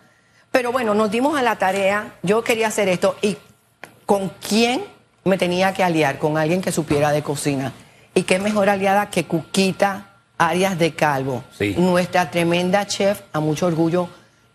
Pero 0.50 0.72
bueno, 0.72 0.94
nos 0.94 1.10
dimos 1.10 1.36
a 1.38 1.42
la 1.42 1.56
tarea, 1.56 2.14
yo 2.22 2.42
quería 2.44 2.68
hacer 2.68 2.88
esto 2.88 3.16
y 3.22 3.36
con 4.06 4.30
quién 4.46 4.84
me 5.24 5.38
tenía 5.38 5.72
que 5.74 5.84
aliar, 5.84 6.18
con 6.18 6.36
alguien 6.38 6.60
que 6.60 6.72
supiera 6.72 7.10
de 7.12 7.22
cocina. 7.22 7.72
Y 8.14 8.22
qué 8.22 8.38
mejor 8.38 8.68
aliada 8.68 9.08
que 9.10 9.24
Cuquita 9.24 10.06
Arias 10.38 10.78
de 10.78 10.92
Calvo, 10.94 11.44
Sí. 11.56 11.74
nuestra 11.78 12.30
tremenda 12.30 12.86
chef, 12.86 13.20
a 13.32 13.40
mucho 13.40 13.66
orgullo, 13.66 14.08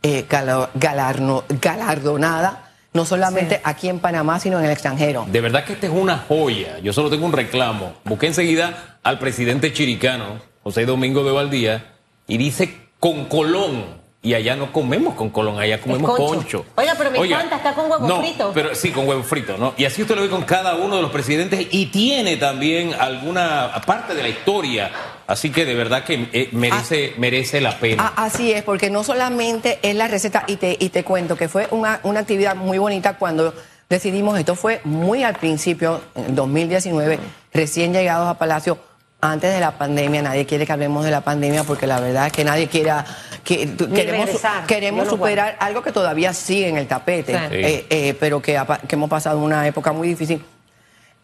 eh, 0.03 0.25
galarno- 0.27 1.43
galardonada, 1.49 2.69
no 2.93 3.05
solamente 3.05 3.55
Sí. 3.55 3.61
aquí 3.63 3.89
en 3.89 3.99
Panamá, 3.99 4.39
sino 4.39 4.59
en 4.59 4.65
el 4.65 4.71
extranjero. 4.71 5.25
De 5.31 5.41
verdad 5.41 5.63
que 5.63 5.73
esta 5.73 5.87
es 5.87 5.93
una 5.93 6.17
joya. 6.27 6.79
Yo 6.79 6.93
solo 6.93 7.09
tengo 7.09 7.25
un 7.25 7.31
reclamo. 7.33 7.93
Busqué 8.03 8.27
enseguida 8.27 8.97
al 9.03 9.19
presidente 9.19 9.71
chiricano, 9.73 10.39
José 10.63 10.85
Domingo 10.85 11.23
de 11.23 11.31
Valdía, 11.31 11.85
y 12.27 12.37
dice 12.37 12.75
con 12.99 13.25
Colón. 13.25 13.85
Y 14.21 14.33
allá 14.33 14.55
no 14.55 14.73
comemos 14.73 15.13
con 15.13 15.29
Colón, 15.29 15.59
allá 15.59 15.79
comemos 15.79 16.17
concho. 16.17 16.35
concho. 16.35 16.65
Oiga, 16.75 16.95
pero 16.97 17.11
me 17.11 17.19
encanta, 17.19 17.57
está 17.57 17.73
con 17.73 17.89
huevo 17.89 18.07
no, 18.07 18.19
frito. 18.19 18.51
Pero 18.53 18.73
sí, 18.73 18.91
con 18.91 19.07
huevo 19.07 19.23
frito, 19.23 19.57
¿no? 19.57 19.73
Y 19.77 19.85
así 19.85 20.01
usted 20.01 20.15
lo 20.15 20.23
ve 20.23 20.29
con 20.29 20.43
cada 20.43 20.75
uno 20.75 20.95
de 20.95 21.01
los 21.03 21.11
presidentes 21.11 21.67
y 21.71 21.85
tiene 21.87 22.35
también 22.37 22.93
alguna 22.95 23.71
parte 23.85 24.15
de 24.15 24.23
la 24.23 24.29
historia. 24.29 24.91
Así 25.27 25.51
que 25.51 25.65
de 25.65 25.75
verdad 25.75 26.03
que 26.03 26.29
eh, 26.33 26.49
merece, 26.51 27.13
merece 27.17 27.61
la 27.61 27.77
pena. 27.79 28.13
Ah, 28.15 28.25
así 28.25 28.51
es, 28.51 28.63
porque 28.63 28.89
no 28.89 29.03
solamente 29.03 29.79
es 29.83 29.95
la 29.95 30.07
receta, 30.07 30.43
y 30.47 30.55
te, 30.55 30.75
y 30.79 30.89
te 30.89 31.03
cuento 31.03 31.35
que 31.35 31.47
fue 31.47 31.67
una, 31.71 31.99
una 32.03 32.21
actividad 32.21 32.55
muy 32.55 32.79
bonita 32.79 33.17
cuando 33.17 33.53
decidimos, 33.87 34.37
esto 34.39 34.55
fue 34.55 34.81
muy 34.83 35.23
al 35.23 35.35
principio, 35.35 36.01
en 36.15 36.35
2019, 36.35 37.19
recién 37.53 37.93
llegados 37.93 38.27
a 38.27 38.37
Palacio, 38.37 38.77
antes 39.19 39.51
de 39.53 39.59
la 39.59 39.71
pandemia, 39.77 40.21
nadie 40.21 40.45
quiere 40.45 40.65
que 40.65 40.71
hablemos 40.73 41.03
de 41.03 41.11
la 41.11 41.21
pandemia 41.21 41.63
porque 41.63 41.87
la 41.87 41.99
verdad 41.99 42.27
es 42.27 42.33
que 42.33 42.43
nadie 42.43 42.67
quiera, 42.67 43.03
que, 43.43 43.75
queremos, 43.75 44.25
regresar, 44.27 44.65
queremos 44.67 45.07
superar 45.07 45.57
algo 45.59 45.81
que 45.81 45.91
todavía 45.91 46.33
sigue 46.33 46.67
en 46.69 46.77
el 46.77 46.87
tapete, 46.87 47.33
Sí. 47.33 47.55
eh, 47.55 47.85
eh, 47.89 48.13
pero 48.19 48.41
que, 48.41 48.59
hemos 48.89 49.09
pasado 49.09 49.39
una 49.39 49.65
época 49.67 49.91
muy 49.91 50.07
difícil. 50.09 50.43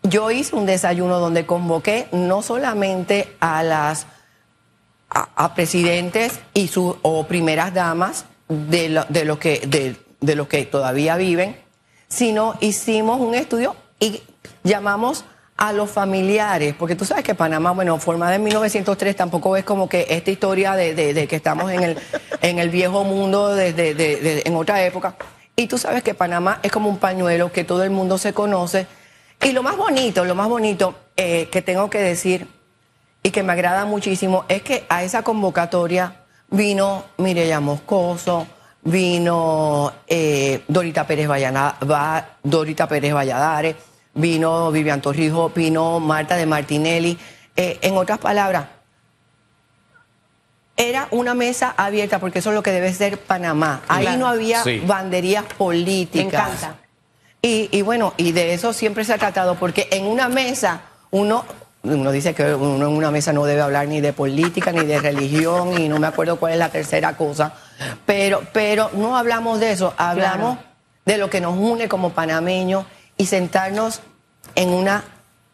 Yo 0.01 0.31
hice 0.31 0.55
un 0.55 0.65
desayuno 0.65 1.19
donde 1.19 1.45
convoqué 1.45 2.07
no 2.11 2.41
solamente 2.41 3.35
a 3.39 3.61
las 3.63 4.07
a, 5.09 5.29
a 5.35 5.53
presidentes 5.53 6.39
y 6.55 6.67
sus 6.69 6.95
o 7.03 7.27
primeras 7.27 7.73
damas 7.73 8.25
de, 8.49 8.89
lo- 8.89 9.05
de 9.09 9.25
los 9.25 9.37
que 9.37 9.59
de, 9.67 9.95
de 10.19 10.35
los 10.35 10.47
que 10.47 10.65
todavía 10.65 11.15
viven, 11.15 11.55
sino 12.07 12.55
hicimos 12.59 13.21
un 13.21 13.35
estudio 13.35 13.75
y 13.99 14.23
llamamos 14.63 15.23
a 15.57 15.71
los 15.71 15.89
familiares, 15.89 16.73
porque 16.77 16.95
tú 16.95 17.05
sabes 17.05 17.23
que 17.23 17.35
Panamá, 17.35 17.71
bueno, 17.71 17.97
formada 17.99 18.35
en 18.35 18.43
1903, 18.43 19.15
tampoco 19.15 19.55
es 19.55 19.63
como 19.63 19.87
que 19.87 20.07
esta 20.09 20.31
historia 20.31 20.73
de, 20.75 20.93
de- 20.95 21.27
que 21.27 21.35
estamos 21.35 21.71
en 21.71 21.83
el, 21.83 21.97
en 22.41 22.59
el 22.59 22.69
viejo 22.69 23.03
mundo 23.03 23.53
desde 23.55 23.93
de- 23.93 24.15
de- 24.17 24.43
en 24.45 24.55
otra 24.55 24.83
época. 24.83 25.15
Y 25.55 25.67
tú 25.67 25.77
sabes 25.77 26.01
que 26.03 26.15
Panamá 26.15 26.59
es 26.63 26.71
como 26.71 26.89
un 26.89 26.97
pañuelo 26.97 27.51
que 27.51 27.63
todo 27.63 27.83
el 27.83 27.91
mundo 27.91 28.17
se 28.17 28.33
conoce. 28.33 28.87
Y 29.43 29.51
lo 29.51 29.61
más 29.61 29.77
bonito, 29.77 30.25
lo 30.25 30.33
más 30.35 30.47
bonito 30.49 30.95
eh, 31.15 31.47
que 31.51 31.61
tengo 31.61 31.89
que 31.89 31.99
decir 31.99 32.47
y 33.21 33.29
que 33.29 33.43
me 33.43 33.53
agrada 33.53 33.85
muchísimo 33.85 34.45
es 34.49 34.63
que 34.63 34.85
a 34.89 35.03
esa 35.03 35.21
convocatoria 35.21 36.15
vino 36.49 37.03
Mireya 37.17 37.59
Moscoso, 37.59 38.47
vino 38.81 39.93
eh, 40.07 40.63
Dorita 40.67 41.05
Pérez 41.05 41.27
Valladares, 43.13 43.75
vino 44.13 44.71
Vivian 44.71 45.01
Torrijos, 45.01 45.53
vino 45.53 45.99
Marta 45.99 46.35
de 46.35 46.45
Martinelli. 46.45 47.17
Eh, 47.55 47.79
en 47.81 47.97
otras 47.97 48.19
palabras, 48.19 48.65
era 50.75 51.07
una 51.11 51.33
mesa 51.35 51.73
abierta, 51.77 52.19
porque 52.19 52.39
eso 52.39 52.49
es 52.49 52.55
lo 52.55 52.63
que 52.63 52.71
debe 52.71 52.91
ser 52.93 53.19
Panamá. 53.19 53.81
Ahí 53.87 54.03
Claro. 54.05 54.19
no 54.19 54.27
había 54.27 54.63
Sí. 54.63 54.81
banderías 54.85 55.43
políticas. 55.57 56.31
Me 56.49 56.55
encanta. 56.55 56.75
Y, 57.41 57.69
y 57.71 57.81
bueno, 57.83 58.13
y 58.17 58.31
de 58.31 58.53
eso 58.53 58.73
siempre 58.73 59.03
se 59.05 59.13
ha 59.13 59.17
tratado, 59.17 59.55
porque 59.55 59.87
en 59.91 60.05
una 60.07 60.29
mesa 60.29 60.81
uno, 61.11 61.45
uno 61.83 62.11
dice 62.11 62.33
que 62.33 62.55
uno 62.55 62.87
en 62.87 62.93
una 62.93 63.11
mesa 63.11 63.33
no 63.33 63.45
debe 63.45 63.61
hablar 63.61 63.87
ni 63.87 64.01
de 64.01 64.13
política, 64.13 64.71
ni 64.71 64.85
de 64.85 64.99
religión, 64.99 65.79
y 65.79 65.89
no 65.89 65.99
me 65.99 66.07
acuerdo 66.07 66.37
cuál 66.37 66.53
es 66.53 66.59
la 66.59 66.69
tercera 66.69 67.15
cosa, 67.17 67.53
pero, 68.05 68.41
pero 68.53 68.89
no 68.93 69.15
hablamos 69.17 69.59
de 69.59 69.73
eso, 69.73 69.93
hablamos 69.97 70.57
de 71.05 71.17
lo 71.17 71.29
que 71.29 71.41
nos 71.41 71.55
une 71.57 71.87
como 71.89 72.11
panameños 72.11 72.85
y 73.17 73.25
sentarnos 73.25 74.01
en 74.55 74.69
una, 74.69 75.03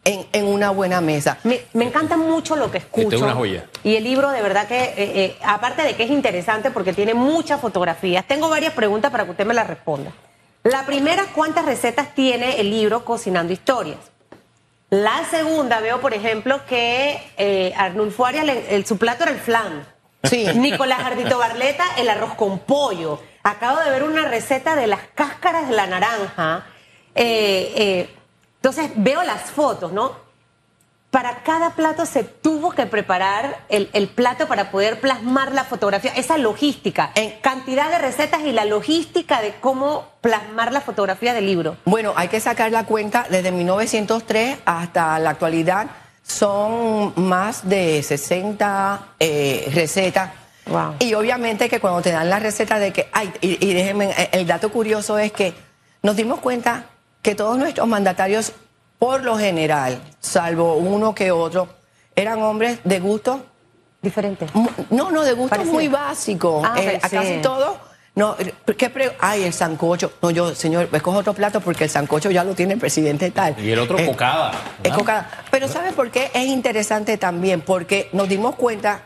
en, 0.04 0.26
en 0.32 0.46
una 0.46 0.70
buena 0.70 1.00
mesa. 1.00 1.38
Me, 1.44 1.60
me 1.72 1.84
encanta 1.84 2.16
mucho 2.16 2.56
lo 2.56 2.70
que 2.70 2.78
escucho. 2.78 3.02
Esta 3.08 3.16
es 3.16 3.22
una 3.22 3.34
joya. 3.34 3.64
Y 3.84 3.96
el 3.96 4.04
libro, 4.04 4.30
de 4.30 4.42
verdad 4.42 4.66
que, 4.66 4.78
eh, 4.82 4.94
eh, 4.96 5.36
aparte 5.44 5.82
de 5.82 5.94
que 5.96 6.04
es 6.04 6.10
interesante 6.10 6.70
porque 6.70 6.92
tiene 6.92 7.14
muchas 7.14 7.60
fotografías, 7.60 8.26
tengo 8.26 8.48
varias 8.48 8.72
preguntas 8.74 9.10
para 9.10 9.24
que 9.24 9.30
usted 9.32 9.46
me 9.46 9.54
las 9.54 9.66
responda. 9.66 10.12
La 10.62 10.84
primera, 10.84 11.24
¿cuántas 11.34 11.64
recetas 11.64 12.14
tiene 12.14 12.60
el 12.60 12.70
libro 12.70 13.04
Cocinando 13.04 13.52
Historias? 13.52 13.98
La 14.90 15.22
segunda, 15.30 15.80
veo, 15.80 16.00
por 16.00 16.14
ejemplo, 16.14 16.60
que 16.66 17.22
eh, 17.38 17.72
Arnulfo 17.76 18.26
Arias, 18.26 18.46
el- 18.68 18.84
su 18.86 18.98
plato 18.98 19.22
era 19.22 19.32
el 19.32 19.38
flan. 19.38 19.86
Sí. 20.24 20.46
Nicolás 20.56 21.00
Ardito 21.04 21.38
Barleta, 21.38 21.84
el 21.96 22.08
arroz 22.10 22.34
con 22.34 22.58
pollo. 22.58 23.20
Acabo 23.42 23.78
de 23.80 23.90
ver 23.90 24.02
una 24.02 24.26
receta 24.28 24.74
de 24.76 24.86
las 24.88 25.00
cáscaras 25.14 25.68
de 25.68 25.76
la 25.76 25.86
naranja. 25.86 26.66
Eh, 27.14 27.72
eh, 27.76 28.16
entonces 28.56 28.90
veo 28.96 29.22
las 29.22 29.50
fotos, 29.50 29.92
¿no? 29.92 30.12
Para 31.10 31.42
cada 31.42 31.70
plato 31.70 32.06
se 32.06 32.22
tuvo 32.22 32.70
que 32.70 32.86
preparar 32.86 33.64
el, 33.68 33.90
el 33.94 34.06
plato 34.06 34.46
para 34.46 34.70
poder 34.70 35.00
plasmar 35.00 35.50
la 35.52 35.64
fotografía, 35.64 36.12
esa 36.14 36.38
logística, 36.38 37.10
en 37.16 37.40
cantidad 37.40 37.90
de 37.90 37.98
recetas 37.98 38.42
y 38.42 38.52
la 38.52 38.64
logística 38.64 39.42
de 39.42 39.54
cómo 39.60 40.06
plasmar 40.20 40.72
la 40.72 40.80
fotografía 40.80 41.34
del 41.34 41.46
libro. 41.46 41.76
Bueno, 41.84 42.12
hay 42.14 42.28
que 42.28 42.38
sacar 42.38 42.70
la 42.70 42.84
cuenta 42.84 43.26
desde 43.28 43.50
1903 43.50 44.58
hasta 44.64 45.18
la 45.18 45.30
actualidad. 45.30 45.88
Son 46.22 47.12
más 47.16 47.68
de 47.68 48.02
60 48.04 49.14
eh, 49.18 49.68
recetas. 49.74 50.30
Wow. 50.66 50.94
Y 51.00 51.14
obviamente 51.14 51.68
que 51.68 51.80
cuando 51.80 52.02
te 52.02 52.12
dan 52.12 52.30
la 52.30 52.38
receta 52.38 52.78
de 52.78 52.92
que, 52.92 53.08
ay, 53.12 53.32
y, 53.40 53.66
y 53.66 53.74
déjenme, 53.74 54.14
el 54.30 54.46
dato 54.46 54.70
curioso 54.70 55.18
es 55.18 55.32
que 55.32 55.54
nos 56.02 56.14
dimos 56.14 56.38
cuenta 56.38 56.84
que 57.22 57.34
todos 57.34 57.58
nuestros 57.58 57.86
mandatarios, 57.88 58.52
por 58.98 59.22
lo 59.22 59.36
general, 59.38 60.00
salvo 60.20 60.74
uno 60.76 61.14
que 61.14 61.30
otro, 61.30 61.68
eran 62.16 62.42
hombres 62.42 62.80
de 62.84 63.00
gusto 63.00 63.44
Diferente. 64.02 64.46
No, 64.88 65.10
no, 65.10 65.22
de 65.22 65.32
gusto 65.34 65.50
Parecido. 65.50 65.74
muy 65.74 65.88
básico. 65.88 66.62
Ah, 66.64 66.74
Eh, 66.80 66.98
a 67.02 67.06
casi 67.10 67.34
todo. 67.42 67.76
No, 68.14 68.34
¿qué 68.78 68.88
pre- 68.88 69.14
Ay, 69.20 69.44
el 69.44 69.52
sancocho. 69.52 70.10
No, 70.22 70.30
yo, 70.30 70.54
señor, 70.54 70.88
escojo 70.90 71.18
otro 71.18 71.34
plato 71.34 71.60
porque 71.60 71.84
el 71.84 71.90
sancocho 71.90 72.30
ya 72.30 72.42
lo 72.42 72.54
tiene 72.54 72.72
el 72.72 72.80
presidente 72.80 73.30
tal. 73.30 73.54
Y 73.62 73.70
el 73.70 73.78
otro 73.78 73.98
Eh, 73.98 74.06
cocada. 74.06 74.52
es 74.82 74.92
cocada. 74.94 75.30
Pero 75.50 75.68
¿sabe 75.68 75.92
por 75.92 76.10
qué 76.10 76.30
es 76.32 76.46
interesante 76.46 77.18
también? 77.18 77.60
Porque 77.60 78.08
nos 78.14 78.26
dimos 78.26 78.54
cuenta, 78.54 79.02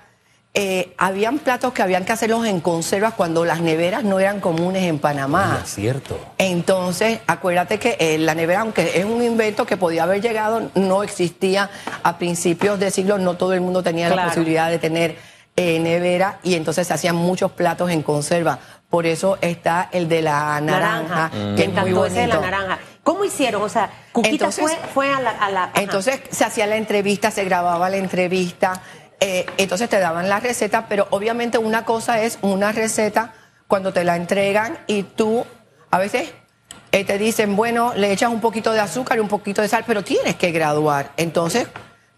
eh, 0.56 0.94
habían 0.98 1.40
platos 1.40 1.72
que 1.72 1.82
habían 1.82 2.04
que 2.04 2.12
hacerlos 2.12 2.46
en 2.46 2.60
conservas 2.60 3.14
cuando 3.14 3.44
las 3.44 3.60
neveras 3.60 4.04
no 4.04 4.20
eran 4.20 4.40
comunes 4.40 4.84
en 4.84 5.00
Panamá. 5.00 5.60
Es 5.64 5.74
cierto. 5.74 6.16
Entonces, 6.38 7.18
acuérdate 7.26 7.80
que 7.80 7.96
eh, 7.98 8.18
la 8.18 8.36
nevera, 8.36 8.60
aunque 8.60 8.98
es 8.98 9.04
un 9.04 9.20
invento 9.22 9.66
que 9.66 9.76
podía 9.76 10.04
haber 10.04 10.22
llegado, 10.22 10.70
no 10.76 11.02
existía 11.02 11.70
a 12.04 12.18
principios 12.18 12.78
de 12.78 12.92
siglo, 12.92 13.18
no 13.18 13.36
todo 13.36 13.52
el 13.52 13.60
mundo 13.62 13.82
tenía 13.82 14.08
la 14.08 14.26
posibilidad 14.26 14.70
de 14.70 14.78
tener 14.78 15.16
eh, 15.56 15.80
nevera 15.80 16.38
y 16.44 16.54
entonces 16.54 16.86
se 16.86 16.94
hacían 16.94 17.16
muchos 17.16 17.50
platos 17.52 17.90
en 17.90 18.02
conserva. 18.02 18.60
Por 18.88 19.06
eso 19.06 19.38
está 19.40 19.88
el 19.90 20.08
de 20.08 20.22
la 20.22 20.60
naranja, 20.60 21.30
Me 21.34 21.56
que 21.56 21.62
es 21.64 21.68
muy 21.68 21.78
encantó 21.80 22.06
ese 22.06 22.20
de 22.20 22.26
la 22.28 22.40
naranja. 22.40 22.78
¿Cómo 23.02 23.24
hicieron? 23.24 23.60
O 23.62 23.68
sea, 23.68 23.90
Cuquita 24.12 24.34
Entonces- 24.34 24.64
fue, 24.64 24.78
fue 24.94 25.12
a 25.12 25.20
la... 25.20 25.30
a 25.30 25.50
la-. 25.50 25.70
Entonces 25.74 26.20
se 26.30 26.44
hacía 26.44 26.66
la 26.68 26.76
entrevista, 26.76 27.32
se 27.32 27.44
grababa 27.44 27.90
la 27.90 27.96
entrevista, 27.96 28.80
eh, 29.20 29.46
entonces 29.58 29.88
te 29.88 29.98
daban 29.98 30.28
la 30.28 30.40
receta, 30.40 30.86
pero 30.88 31.06
obviamente 31.10 31.58
una 31.58 31.84
cosa 31.84 32.20
es 32.22 32.38
una 32.42 32.72
receta 32.72 33.32
cuando 33.68 33.92
te 33.92 34.04
la 34.04 34.16
entregan 34.16 34.78
y 34.86 35.02
tú 35.02 35.44
a 35.90 35.98
veces 35.98 36.32
eh, 36.92 37.04
te 37.04 37.18
dicen, 37.18 37.56
bueno, 37.56 37.92
le 37.94 38.12
echas 38.12 38.30
un 38.30 38.40
poquito 38.40 38.72
de 38.72 38.80
azúcar 38.80 39.18
y 39.18 39.20
un 39.20 39.28
poquito 39.28 39.62
de 39.62 39.68
sal, 39.68 39.84
pero 39.86 40.04
tienes 40.04 40.36
que 40.36 40.52
graduar. 40.52 41.10
Entonces, 41.16 41.66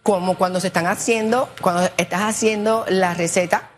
como 0.03 0.37
cuando 0.37 0.61
se 0.61 0.67
están 0.69 0.87
haciendo, 0.87 1.49
cuando 1.61 1.89
estás 1.97 2.23
haciendo 2.23 2.85
la 2.89 3.15
receta, 3.15 3.71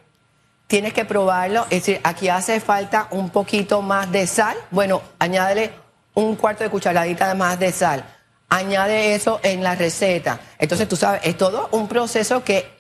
tienes 0.67 0.93
que 0.93 1.05
probarlo. 1.05 1.63
Es 1.71 1.87
decir, 1.87 2.01
aquí 2.05 2.29
hace 2.29 2.61
falta 2.61 3.09
un 3.11 3.31
poquito 3.31 3.83
más 3.83 4.13
de 4.13 4.27
sal. 4.27 4.57
Bueno, 4.71 5.03
añádele 5.19 5.73
un 6.15 6.37
cuarto 6.37 6.65
de 6.65 6.71
cucharadita 6.71 7.35
más 7.35 7.59
de 7.59 7.73
sal. 7.73 8.05
Añade 8.49 9.15
eso 9.15 9.41
en 9.43 9.63
la 9.63 9.75
receta. 9.75 10.41
Entonces, 10.59 10.89
tú 10.89 10.97
sabes, 10.97 11.21
es 11.25 11.37
todo 11.37 11.69
un 11.73 11.89
proceso 11.89 12.45
que, 12.45 12.77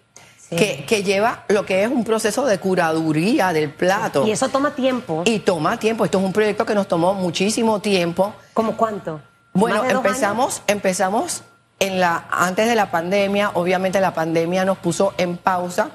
Sí. 0.50 0.56
que, 0.56 0.84
que 0.86 1.02
lleva 1.02 1.44
lo 1.48 1.66
que 1.66 1.82
es 1.84 1.90
un 1.90 2.04
proceso 2.04 2.46
de 2.46 2.58
curaduría 2.58 3.52
del 3.52 3.70
plato. 3.70 4.26
Y 4.26 4.30
eso 4.30 4.48
toma 4.48 4.74
tiempo. 4.74 5.22
Y 5.26 5.40
toma 5.40 5.78
tiempo. 5.78 6.04
Esto 6.04 6.18
es 6.18 6.24
un 6.24 6.32
proyecto 6.32 6.64
que 6.64 6.74
nos 6.74 6.88
tomó 6.88 7.12
muchísimo 7.14 7.80
tiempo. 7.80 8.32
¿Cómo 8.54 8.76
cuánto? 8.76 9.20
Bueno, 9.52 9.78
¿Más 9.80 9.88
de 9.88 9.94
dos 9.94 10.04
empezamos, 10.06 10.62
empezamos 10.66 11.42
en 11.80 12.00
la, 12.00 12.26
antes 12.30 12.66
de 12.66 12.74
la 12.74 12.90
pandemia, 12.90 13.50
obviamente 13.54 14.00
la 14.00 14.14
pandemia 14.14 14.64
nos 14.64 14.78
puso 14.78 15.14
en 15.18 15.36
pausa 15.36 15.90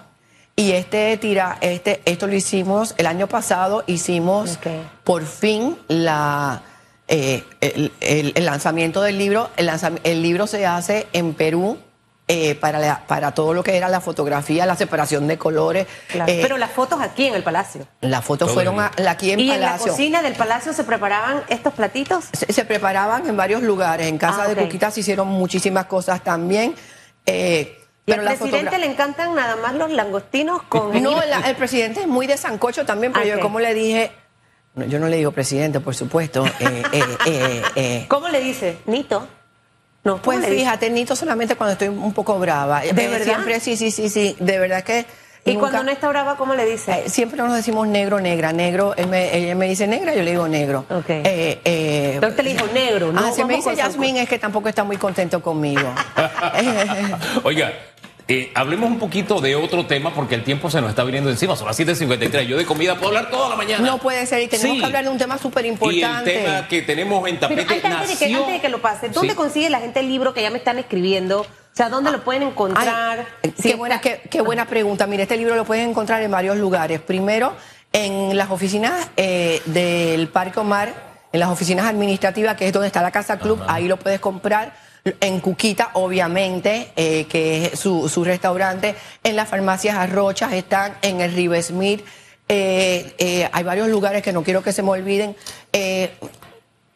y 0.55 0.71
este 0.73 1.17
tira, 1.17 1.57
este, 1.61 2.01
esto 2.05 2.27
lo 2.27 2.35
hicimos 2.35 2.93
el 2.97 3.07
año 3.07 3.27
pasado, 3.27 3.83
hicimos 3.87 4.59
por 5.03 5.25
fin 5.25 5.77
la 5.87 6.61
eh, 7.07 7.43
el, 7.59 7.91
el- 8.01 8.31
el 8.35 8.45
lanzamiento 8.45 9.01
del 9.01 9.17
libro. 9.17 9.49
El, 9.57 9.67
lanzam- 9.67 9.99
el 10.03 10.21
libro 10.21 10.45
se 10.47 10.65
hace 10.65 11.07
en 11.13 11.33
Perú. 11.33 11.77
Eh, 12.27 12.55
para, 12.55 12.79
la- 12.79 13.05
para 13.05 13.33
todo 13.33 13.53
lo 13.53 13.63
que 13.63 13.75
era 13.75 13.89
la 13.89 13.99
fotografía, 13.99 14.65
la 14.65 14.75
separación 14.75 15.27
de 15.27 15.37
colores. 15.37 15.87
Claro. 16.07 16.31
Eh, 16.31 16.39
Pero 16.41 16.57
las 16.57 16.71
fotos 16.71 17.01
aquí 17.01 17.25
en 17.27 17.35
el 17.35 17.43
palacio. 17.43 17.85
las 18.01 18.23
fotos 18.23 18.47
Todo 18.47 18.53
fueron 18.55 18.79
a- 18.79 18.91
aquí 19.09 19.31
en 19.31 19.39
¿Y 19.41 19.51
en 19.51 19.59
la 19.59 19.67
Palacio. 19.71 19.91
cocina 19.91 20.21
del 20.21 20.33
palacio 20.35 20.71
se 20.73 20.83
preparaban 20.85 21.43
estos 21.49 21.73
platitos? 21.73 22.25
Se, 22.31 22.51
se 22.53 22.65
preparaban 22.65 23.27
en 23.27 23.35
varios 23.35 23.61
lugares. 23.61 24.07
En 24.07 24.17
casa 24.17 24.43
Ah, 24.43 24.47
de 24.47 24.53
ok. 24.53 24.59
Cuquita 24.67 24.89
se 24.91 25.01
hicieron 25.01 25.27
muchísimas 25.27 25.85
cosas 25.85 26.23
también. 26.23 26.75
eh, 27.25 27.77
Y 28.05 28.11
pero 28.11 28.21
al 28.27 28.35
presidente 28.37 28.77
le 28.77 28.85
encantan 28.85 29.33
nada 29.35 29.55
más 29.57 29.73
los 29.75 29.91
langostinos 29.91 30.63
con... 30.63 31.01
No, 31.01 31.23
la- 31.25 31.39
el 31.49 31.55
presidente 31.55 32.01
es 32.01 32.07
muy 32.07 32.27
de 32.27 32.37
sancocho 32.37 32.85
también, 32.85 33.11
pero 33.13 33.25
yo 33.25 33.39
como 33.41 33.59
le 33.59 33.73
dije, 33.73 34.11
no, 34.75 34.85
yo 34.85 34.99
no 34.99 35.07
le 35.07 35.17
digo 35.17 35.31
presidente, 35.31 35.79
por 35.81 35.93
supuesto. 35.95 36.45
eh, 36.45 36.83
eh, 36.93 37.03
eh, 37.25 37.61
eh. 37.75 38.05
¿Cómo 38.09 38.27
le 38.29 38.39
dice? 38.41 38.77
¿Nito? 38.87 39.27
No, 40.03 40.13
¿cómo 40.21 40.23
Pues 40.23 40.45
fíjate, 40.45 40.89
Nito 40.89 41.15
solamente 41.15 41.55
cuando 41.55 41.73
estoy 41.73 41.87
un 41.87 42.13
poco 42.13 42.37
brava. 42.39 42.81
¿De 42.81 42.89
Eh, 42.89 42.93
verdad? 43.07 43.23
Siempre, 43.25 43.59
sí, 43.59 43.77
sí, 43.77 43.89
sí, 43.91 44.09
sí. 44.09 44.35
De 44.39 44.59
verdad 44.59 44.83
que. 44.83 45.05
Y 45.45 45.53
nunca- 45.55 45.69
cuando 45.71 45.83
no 45.83 45.91
está 45.91 46.07
brava, 46.09 46.37
¿cómo 46.37 46.53
le 46.55 46.65
dice? 46.65 46.91
Eh, 46.91 47.09
siempre 47.09 47.37
nos 47.41 47.53
decimos 47.53 47.85
negro, 47.87 48.19
negra, 48.21 48.53
negro. 48.53 48.95
Él 48.95 49.07
me, 49.07 49.35
ella 49.35 49.55
me 49.55 49.67
dice 49.67 49.87
negra, 49.87 50.13
yo 50.15 50.23
le 50.23 50.31
digo 50.31 50.47
negro. 50.47 50.85
Ok. 50.89 51.09
Eh, 51.09 51.59
eh, 51.65 52.19
te 52.35 52.43
le 52.43 52.53
dijo 52.53 52.65
negro, 52.73 53.11
¿no? 53.11 53.19
Ah, 53.25 53.31
si 53.33 53.43
me 53.43 53.55
dice 53.55 53.69
con 53.69 53.75
Yasmín 53.77 54.17
es 54.17 54.29
que 54.29 54.39
tampoco 54.39 54.69
está 54.69 54.83
muy 54.85 54.95
contento 54.97 55.41
conmigo. 55.41 55.81
Oiga, 57.43 57.73
eh, 58.33 58.51
hablemos 58.55 58.89
un 58.89 58.99
poquito 58.99 59.39
de 59.41 59.55
otro 59.55 59.85
tema 59.85 60.13
porque 60.13 60.35
el 60.35 60.43
tiempo 60.43 60.69
se 60.69 60.79
nos 60.81 60.89
está 60.89 61.03
viniendo 61.03 61.29
encima. 61.29 61.55
Son 61.55 61.67
las 61.67 61.77
7.53. 61.79 62.43
Yo 62.47 62.57
de 62.57 62.65
comida 62.65 62.95
puedo 62.95 63.07
hablar 63.09 63.29
toda 63.29 63.49
la 63.49 63.55
mañana. 63.55 63.85
No 63.85 63.97
puede 63.97 64.25
ser 64.25 64.41
y 64.41 64.47
tenemos 64.47 64.73
Sí. 64.75 64.79
que 64.79 64.85
hablar 64.85 65.03
de 65.03 65.09
un 65.09 65.17
tema 65.17 65.37
súper 65.37 65.65
Y 65.65 65.69
el 65.69 65.73
importante. 65.73 66.31
tema 66.39 66.67
que 66.67 66.81
tenemos 66.81 67.27
en 67.27 67.37
Pero 67.37 67.49
tapete 67.49 67.61
antes, 67.73 67.85
antes 67.85 68.09
de 68.09 68.15
que, 68.17 68.25
nació- 68.31 68.37
antes 68.39 68.53
de 68.55 68.61
que 68.61 68.69
lo 68.69 68.81
pase, 68.81 69.09
¿dónde 69.09 69.29
Sí. 69.31 69.35
consigue 69.35 69.69
la 69.69 69.79
gente 69.79 69.99
el 69.99 70.07
libro 70.09 70.33
que 70.33 70.41
ya 70.41 70.49
me 70.49 70.57
están 70.57 70.79
escribiendo? 70.79 71.41
O 71.41 71.75
sea, 71.75 71.89
¿dónde 71.89 72.11
lo 72.11 72.23
pueden 72.23 72.43
encontrar? 72.43 73.25
Ay, 73.43 73.53
Si 73.57 73.69
qué, 73.69 73.75
buena, 73.75 73.99
qué, 73.99 74.21
qué 74.29 74.41
buena 74.41 74.65
pregunta. 74.65 75.07
Mire, 75.07 75.23
este 75.23 75.37
libro 75.37 75.55
lo 75.55 75.65
puedes 75.65 75.87
encontrar 75.87 76.21
en 76.21 76.29
varios 76.31 76.57
lugares. 76.57 76.99
Primero, 77.01 77.53
en 77.91 78.37
las 78.37 78.51
oficinas 78.51 79.09
eh, 79.17 79.61
del 79.65 80.27
Parque 80.27 80.59
Omar, 80.59 80.93
en 81.31 81.39
las 81.39 81.49
oficinas 81.49 81.85
administrativas, 81.87 82.55
que 82.55 82.67
es 82.67 82.73
donde 82.73 82.87
está 82.87 83.01
la 83.01 83.09
Casa 83.11 83.39
Club, 83.39 83.59
ahí 83.67 83.87
lo 83.87 83.97
puedes 83.97 84.19
comprar. 84.19 84.73
En 85.19 85.41
Cuquita, 85.41 85.89
obviamente, 85.95 86.91
eh, 86.95 87.25
que 87.25 87.65
es 87.65 87.79
su, 87.79 88.07
su 88.07 88.23
restaurante. 88.23 88.95
En 89.23 89.35
las 89.35 89.49
farmacias 89.49 89.97
Arrochas 89.97 90.53
están, 90.53 90.95
en 91.01 91.19
el 91.19 91.33
River 91.33 91.61
Smith. 91.61 92.01
eh, 92.47 93.13
eh, 93.17 93.49
hay 93.51 93.63
varios 93.63 93.89
lugares 93.89 94.21
que 94.23 94.31
no 94.31 94.43
quiero 94.43 94.63
que 94.63 94.71
se 94.71 94.81
me 94.81 94.91
olviden. 94.91 95.35
Eh, 95.73 96.09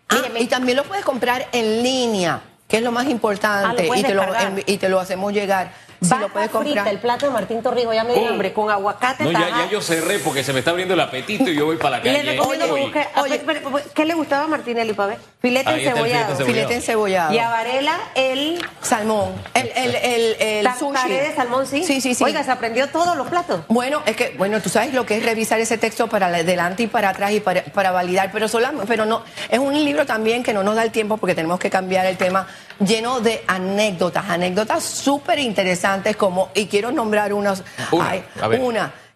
ah, 0.10 0.22
y 0.40 0.46
también 0.48 0.78
lo 0.78 0.84
puedes 0.86 1.04
comprar 1.04 1.48
en 1.52 1.84
línea. 1.84 2.42
que 2.68 2.78
es 2.78 2.84
lo 2.84 2.92
más 2.92 3.08
Ah, 3.08 3.12
importante, 3.12 3.88
lo 3.88 3.96
y, 3.96 4.04
te 4.04 4.14
lo, 4.14 4.24
y 4.66 4.78
te 4.78 4.90
lo 4.90 5.00
hacemos 5.00 5.32
llegar. 5.34 5.72
Si 6.02 6.10
Baja 6.10 6.22
lo 6.22 6.30
puedes 6.30 6.50
frita, 6.52 6.64
comprar. 6.64 6.88
el 6.90 7.00
plato 7.00 7.26
de 7.26 7.32
Martín 7.32 7.64
Torrijos, 7.64 7.94
ya 7.96 8.04
me 8.04 8.14
dio 8.14 8.24
Oh. 8.24 8.30
hambre, 8.30 8.54
con 8.54 8.70
aguacate 8.70 9.24
No, 9.24 9.32
ya, 9.32 9.50
ya 9.50 9.70
yo 9.70 9.82
cerré 9.82 10.20
porque 10.20 10.44
se 10.44 10.54
me 10.54 10.60
está 10.60 10.72
abriendo 10.72 10.94
el 10.94 11.00
apetito 11.00 11.50
y 11.50 11.56
yo 11.56 11.66
voy 11.66 11.78
para 11.78 11.98
la 11.98 12.04
Le 12.04 12.14
calle. 12.18 12.32
recomiendo 12.32 12.66
que 12.68 12.72
Hoy. 12.72 12.82
busque. 12.82 13.08
ah, 13.16 13.22
Oye. 13.24 13.36
espera, 13.36 13.60
espera, 13.60 13.84
¿Qué 13.94 14.06
le 14.06 14.14
gustaba 14.14 14.44
a 14.44 14.48
Martinelli, 14.48 14.92
ver? 14.94 15.18
Filete 15.42 15.70
el 15.70 15.76
filete 15.78 15.90
encebollado. 15.90 16.32
encebollado. 16.32 16.46
Filete 16.46 16.76
encebollado. 16.76 17.34
Y 17.34 17.40
a 17.40 17.50
Varela, 17.50 18.00
el 18.16 18.66
Salmón. 18.82 19.34
El, 19.54 19.72
el, 19.76 19.96
el, 19.96 20.36
el 20.40 20.68
sushi. 20.78 21.10
de 21.10 21.36
salmón, 21.36 21.66
sí. 21.68 21.84
Sí, 21.84 22.00
sí, 22.02 22.14
sí. 22.14 22.24
Oiga, 22.24 22.44
se 22.44 22.52
aprendió 22.52 22.88
todos 22.90 23.16
los 23.18 23.28
platos. 23.28 23.62
Bueno, 23.68 24.02
es 24.06 24.16
que, 24.16 24.36
bueno, 24.38 24.62
tú 24.62 24.70
sabes 24.70 24.94
lo 24.94 25.06
que 25.06 25.18
es 25.18 25.26
revisar 25.26 25.60
ese 25.60 25.78
texto 25.78 26.08
para 26.08 26.28
adelante 26.28 26.84
y 26.84 26.88
para 26.88 27.10
atrás 27.10 27.32
y 27.32 27.40
para, 27.40 27.64
para 27.64 27.92
validar, 27.92 28.30
pero 28.32 28.48
solamente, 28.48 28.86
pero 28.88 29.06
no, 29.06 29.24
es 29.50 29.60
un 29.60 29.74
libro 29.74 30.06
también 30.06 30.44
que 30.44 30.54
no 30.54 30.64
nos 30.64 30.76
da 30.76 30.84
el 30.84 30.92
tiempo 30.92 31.18
porque 31.18 31.36
tenemos 31.36 31.60
que 31.60 31.70
cambiar 31.70 32.06
el 32.06 32.18
tema, 32.18 32.48
lleno 32.80 33.20
de 33.22 33.44
anécdotas, 33.48 34.26
anécdotas 34.30 34.84
súper 34.84 35.40
interesantes 35.40 36.16
como, 36.16 36.50
y 36.54 36.66
quiero 36.68 36.92
nombrar 36.92 37.34
unos, 37.34 37.64
Una, 37.92 38.10
ay, 38.10 38.24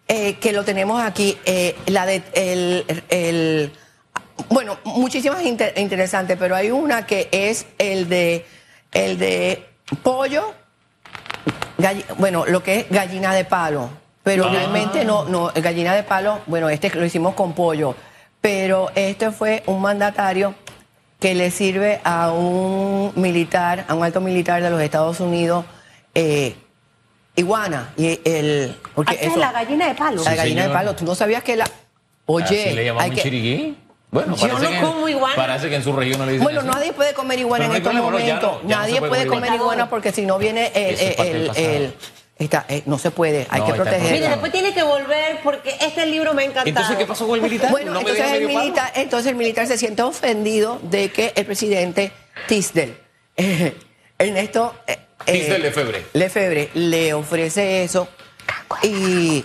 eh, 0.08 0.34
que 0.38 0.52
lo 0.52 0.64
tenemos 0.64 1.02
aquí, 1.02 1.38
eh, 1.44 1.76
la 1.86 2.06
de, 2.06 2.22
el, 2.34 3.02
el- 3.08 3.72
bueno, 4.48 4.78
muchísimas 4.84 5.42
inter- 5.42 5.74
interesantes, 5.76 6.36
pero 6.38 6.56
hay 6.56 6.70
una 6.70 7.06
que 7.06 7.28
es 7.30 7.66
el 7.78 8.08
de, 8.08 8.44
el 8.92 9.18
de 9.18 9.66
pollo, 10.02 10.52
bueno, 12.18 12.44
lo 12.46 12.62
que 12.62 12.80
es 12.80 12.90
gallina 12.90 13.34
de 13.34 13.44
palo, 13.44 13.88
pero 14.22 14.46
Ah. 14.46 14.50
realmente 14.52 15.04
no, 15.04 15.24
no, 15.24 15.50
gallina 15.54 15.94
de 15.94 16.02
palo, 16.02 16.40
bueno, 16.46 16.68
este 16.68 16.90
lo 16.90 17.04
hicimos 17.04 17.34
con 17.34 17.54
pollo, 17.54 17.94
pero 18.40 18.90
este 18.94 19.30
fue 19.30 19.62
un 19.66 19.80
mandatario 19.80 20.54
que 21.22 21.34
le 21.36 21.50
sirve 21.52 22.00
a 22.02 22.32
un 22.32 23.12
militar, 23.14 23.84
a 23.88 23.94
un 23.94 24.02
alto 24.04 24.20
militar 24.20 24.60
de 24.60 24.68
los 24.70 24.82
Estados 24.82 25.20
Unidos, 25.20 25.64
eh, 26.14 26.56
iguana, 27.36 27.92
y 27.96 28.18
el, 28.24 28.76
porque 28.94 29.14
es 29.14 29.22
eso- 29.28 29.36
la 29.38 29.52
gallina 29.52 29.86
de 29.88 29.94
palo. 29.94 30.22
la 30.24 30.30
Sí, 30.32 30.36
gallina 30.36 30.66
de 30.66 30.72
palo, 30.74 30.94
tú 30.96 31.04
no 31.04 31.14
sabías 31.14 31.42
que 31.44 31.56
la, 31.56 31.66
oye, 32.26 32.44
¿Así 32.66 32.74
le 32.74 32.84
llamamos 32.84 33.04
hay 33.04 33.10
que- 33.12 33.22
chiriquí? 33.22 33.78
Bueno, 34.10 34.36
Yo 34.36 34.46
parece 34.48 34.64
no 34.64 34.70
que, 34.70 34.80
como 34.86 35.08
iguana. 35.08 35.34
Parece 35.36 35.70
que 35.70 35.76
en 35.76 35.82
su 35.84 35.92
región 35.94 36.18
no 36.18 36.26
le 36.26 36.32
dicen 36.32 36.44
Bueno, 36.44 36.62
nadie 36.64 36.92
puede 36.92 37.14
comer 37.14 37.38
iguana 37.38 37.64
Pero 37.64 37.76
en 37.76 37.82
no 37.82 37.88
estos 37.90 38.12
momentos. 38.12 38.62
no, 38.64 38.68
nadie 38.68 38.98
puede 38.98 39.08
puede 39.08 39.26
comer 39.26 39.48
comer 39.48 39.60
iguana. 39.60 39.88
porque 39.88 40.12
si 40.12 40.26
no 40.26 40.36
viene 40.38 40.70
el, 40.74 40.98
el- 41.00 41.46
pasado. 41.46 41.66
el- 41.66 41.94
está, 42.38 42.64
eh, 42.68 42.82
no 42.86 42.98
se 42.98 43.10
puede, 43.10 43.46
hay 43.50 43.60
No, 43.60 43.66
que 43.66 43.72
está 43.72 43.82
protegerla. 43.84 44.12
Mire, 44.16 44.28
después 44.28 44.52
tiene 44.52 44.74
que 44.74 44.82
volver 44.82 45.40
porque 45.44 45.74
este 45.80 46.06
libro 46.06 46.34
me 46.34 46.42
ha 46.42 46.46
encantado. 46.46 46.68
Entonces, 46.68 46.96
¿qué 46.96 47.06
pasó 47.06 47.26
con 47.26 47.36
el 47.36 47.42
militar? 47.42 47.70
Bueno, 47.70 47.92
¿No 47.92 48.02
me 48.02 48.10
entonces, 48.10 48.32
el 48.36 48.46
militar, 48.46 48.92
entonces 48.96 49.30
el 49.30 49.36
militar 49.36 49.66
se 49.66 49.78
siente 49.78 50.02
ofendido 50.02 50.80
de 50.82 51.10
que 51.10 51.32
el 51.36 51.46
presidente 51.46 52.12
Tisdel, 52.48 52.96
eh, 53.36 53.74
Ernesto 54.18 54.74
eh, 54.86 54.98
eh, 55.26 55.32
Tisdel 55.32 55.62
Lefebvre. 55.62 56.04
Lefebvre, 56.14 56.70
le 56.74 57.14
ofrece 57.14 57.84
eso 57.84 58.08
y 58.82 59.44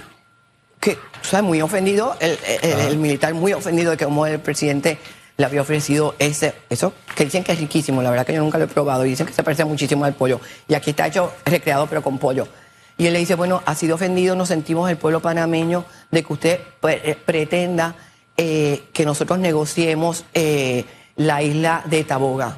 que, 0.79 0.94
o 0.94 1.24
sea, 1.24 1.41
muy 1.41 1.62
ofendido, 1.62 2.15
el, 2.20 2.38
el- 2.62 2.79
el 2.79 2.98
militar 2.98 3.34
muy 3.34 3.53
ofendido 3.53 3.91
de 3.91 3.98
que 3.98 4.06
como 4.06 4.25
el 4.25 4.39
presidente 4.39 4.98
le 5.38 5.46
había 5.46 5.62
ofrecido 5.62 6.15
ese, 6.17 6.53
eso, 6.70 6.94
que 7.15 7.25
dicen 7.25 7.44
que 7.44 7.51
es 7.51 7.60
riquísimo, 7.60 8.01
la 8.01 8.10
verdad 8.10 8.25
que 8.25 8.34
yo 8.34 8.39
nunca 8.41 8.58
lo 8.58 8.63
he 8.63 8.67
probado, 8.67 9.06
y 9.06 9.10
dicen 9.10 9.27
que 9.27 9.34
se 9.34 9.44
parece 9.44 9.65
muchísimo 9.65 10.03
al 10.06 10.13
pollo. 10.15 10.39
Y 10.67 10.74
aquí 10.74 10.91
está 10.91 11.06
hecho, 11.08 11.32
recreado, 11.46 11.86
pero 11.88 12.01
con 12.01 12.17
pollo. 12.17 12.48
Y 12.97 13.05
él 13.07 13.13
le 13.13 13.19
dice, 13.19 13.35
bueno, 13.35 13.61
ha 13.65 13.75
sido 13.75 13.95
ofendido, 13.95 14.35
nos 14.35 14.47
sentimos 14.47 14.89
el 14.89 14.97
pueblo 14.97 15.19
panameño 15.21 15.85
de 16.11 16.23
que 16.23 16.33
usted 16.33 16.59
pre- 16.81 17.01
eh, 17.11 17.15
pretenda 17.15 17.95
eh, 18.35 18.83
que 18.93 19.05
nosotros 19.05 19.37
negociemos 19.39 20.25
eh, 20.33 20.83
la 21.15 21.41
isla 21.43 21.83
de 21.85 22.03
Taboga. 22.03 22.57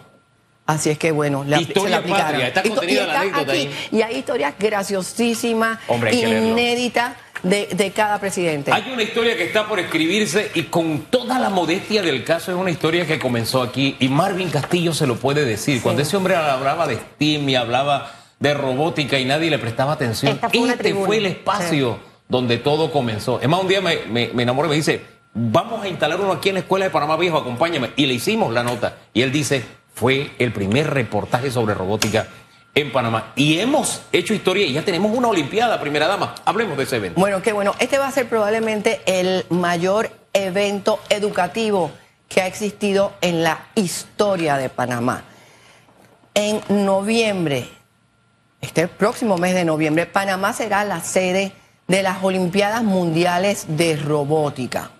Así 0.65 0.91
es 0.91 0.97
que 0.99 1.11
bueno, 1.11 1.43
la, 1.47 1.59
Historia 1.59 1.83
se 1.83 1.89
la 1.89 1.97
aplicaron. 1.97 2.41
patria, 2.41 2.47
está 2.47 2.85
Y 2.85 2.93
la 2.93 3.01
está 3.03 3.19
anécdota 3.21 3.51
aquí. 3.51 3.59
ahí. 3.61 3.75
Y 3.91 4.01
hay 4.01 4.15
historias 4.17 4.53
graciosísimas, 4.59 5.79
Hombre, 5.87 6.13
inéditas 6.13 7.15
de, 7.43 7.67
de 7.67 7.91
cada 7.91 8.19
presidente. 8.19 8.71
Hay 8.71 8.91
una 8.93 9.01
historia 9.03 9.35
que 9.35 9.45
está 9.45 9.67
por 9.67 9.79
escribirse 9.79 10.51
y 10.53 10.63
con 10.63 11.05
toda 11.09 11.39
la 11.39 11.49
modestia 11.49 12.01
del 12.01 12.23
caso 12.23 12.51
es 12.51 12.57
una 12.57 12.69
historia 12.69 13.05
que 13.07 13.17
comenzó 13.17 13.61
aquí 13.63 13.95
y 13.99 14.09
Marvin 14.09 14.49
Castillo 14.49 14.93
se 14.93 15.07
lo 15.07 15.15
puede 15.15 15.43
decir. 15.43 15.81
Cuando 15.81 16.01
ese 16.01 16.15
hombre 16.17 16.35
hablaba 16.35 16.85
de 16.85 16.97
STEAM 16.97 17.49
y 17.49 17.55
hablaba 17.55 18.18
de 18.39 18.53
robótica 18.53 19.19
y 19.19 19.25
nadie 19.25 19.49
le 19.49 19.59
prestaba 19.59 19.93
atención, 19.93 20.33
Esta 20.33 20.49
fue 20.49 20.59
una 20.59 20.71
este 20.71 20.83
tribuna. 20.83 21.05
fue 21.07 21.17
el 21.17 21.25
espacio 21.25 21.99
donde 22.27 22.57
todo 22.57 22.91
comenzó. 22.91 23.39
Es 23.41 23.49
más, 23.49 23.59
un 23.61 23.67
día 23.67 23.81
me, 23.81 23.97
me, 24.09 24.29
me 24.33 24.43
enamoré 24.43 24.67
y 24.67 24.69
me 24.69 24.75
dice, 24.75 25.01
vamos 25.33 25.83
a 25.83 25.87
instalar 25.87 26.19
uno 26.21 26.31
aquí 26.31 26.49
en 26.49 26.55
la 26.55 26.61
Escuela 26.61 26.85
de 26.85 26.91
Panamá 26.91 27.17
Viejo, 27.17 27.37
acompáñame. 27.37 27.91
Y 27.95 28.05
le 28.05 28.13
hicimos 28.13 28.53
la 28.53 28.63
nota. 28.63 28.97
Y 29.13 29.23
él 29.23 29.31
dice, 29.31 29.63
fue 29.93 30.31
el 30.39 30.53
primer 30.53 30.89
reportaje 30.89 31.51
sobre 31.51 31.73
robótica 31.73 32.27
en 32.75 32.91
Panamá. 32.91 33.33
Y 33.35 33.59
hemos 33.59 34.03
hecho 34.11 34.33
historia 34.33 34.65
y 34.65 34.73
ya 34.73 34.83
tenemos 34.83 35.11
una 35.15 35.27
Olimpiada, 35.27 35.81
primera 35.81 36.07
dama. 36.07 36.35
Hablemos 36.45 36.77
de 36.77 36.83
ese 36.83 36.97
evento. 36.97 37.19
Bueno, 37.19 37.41
qué 37.41 37.51
bueno. 37.51 37.75
Este 37.79 37.97
va 37.97 38.07
a 38.07 38.11
ser 38.11 38.29
probablemente 38.29 39.01
el 39.05 39.45
mayor 39.49 40.11
evento 40.33 40.99
educativo 41.09 41.91
que 42.29 42.41
ha 42.41 42.47
existido 42.47 43.13
en 43.21 43.43
la 43.43 43.65
historia 43.75 44.55
de 44.57 44.69
Panamá. 44.69 45.23
En 46.35 46.61
noviembre, 46.85 47.67
este 48.61 48.87
próximo 48.87 49.37
mes 49.37 49.53
de 49.53 49.65
noviembre, 49.65 50.05
Panamá 50.05 50.53
será 50.53 50.83
la 50.83 51.01
sede 51.01 51.53
de 51.87 52.03
las 52.03 52.23
Olimpiadas 52.23 52.83
Mundiales 52.83 53.65
de 53.69 53.95
Robótica. 53.95 54.91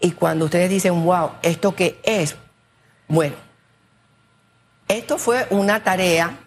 Y 0.00 0.12
cuando 0.12 0.46
ustedes 0.46 0.70
dicen, 0.70 1.04
wow, 1.04 1.32
¿esto 1.42 1.74
qué 1.74 1.98
es? 2.02 2.36
Bueno, 3.08 3.36
esto 4.88 5.18
fue 5.18 5.46
una 5.50 5.82
tarea 5.82 6.38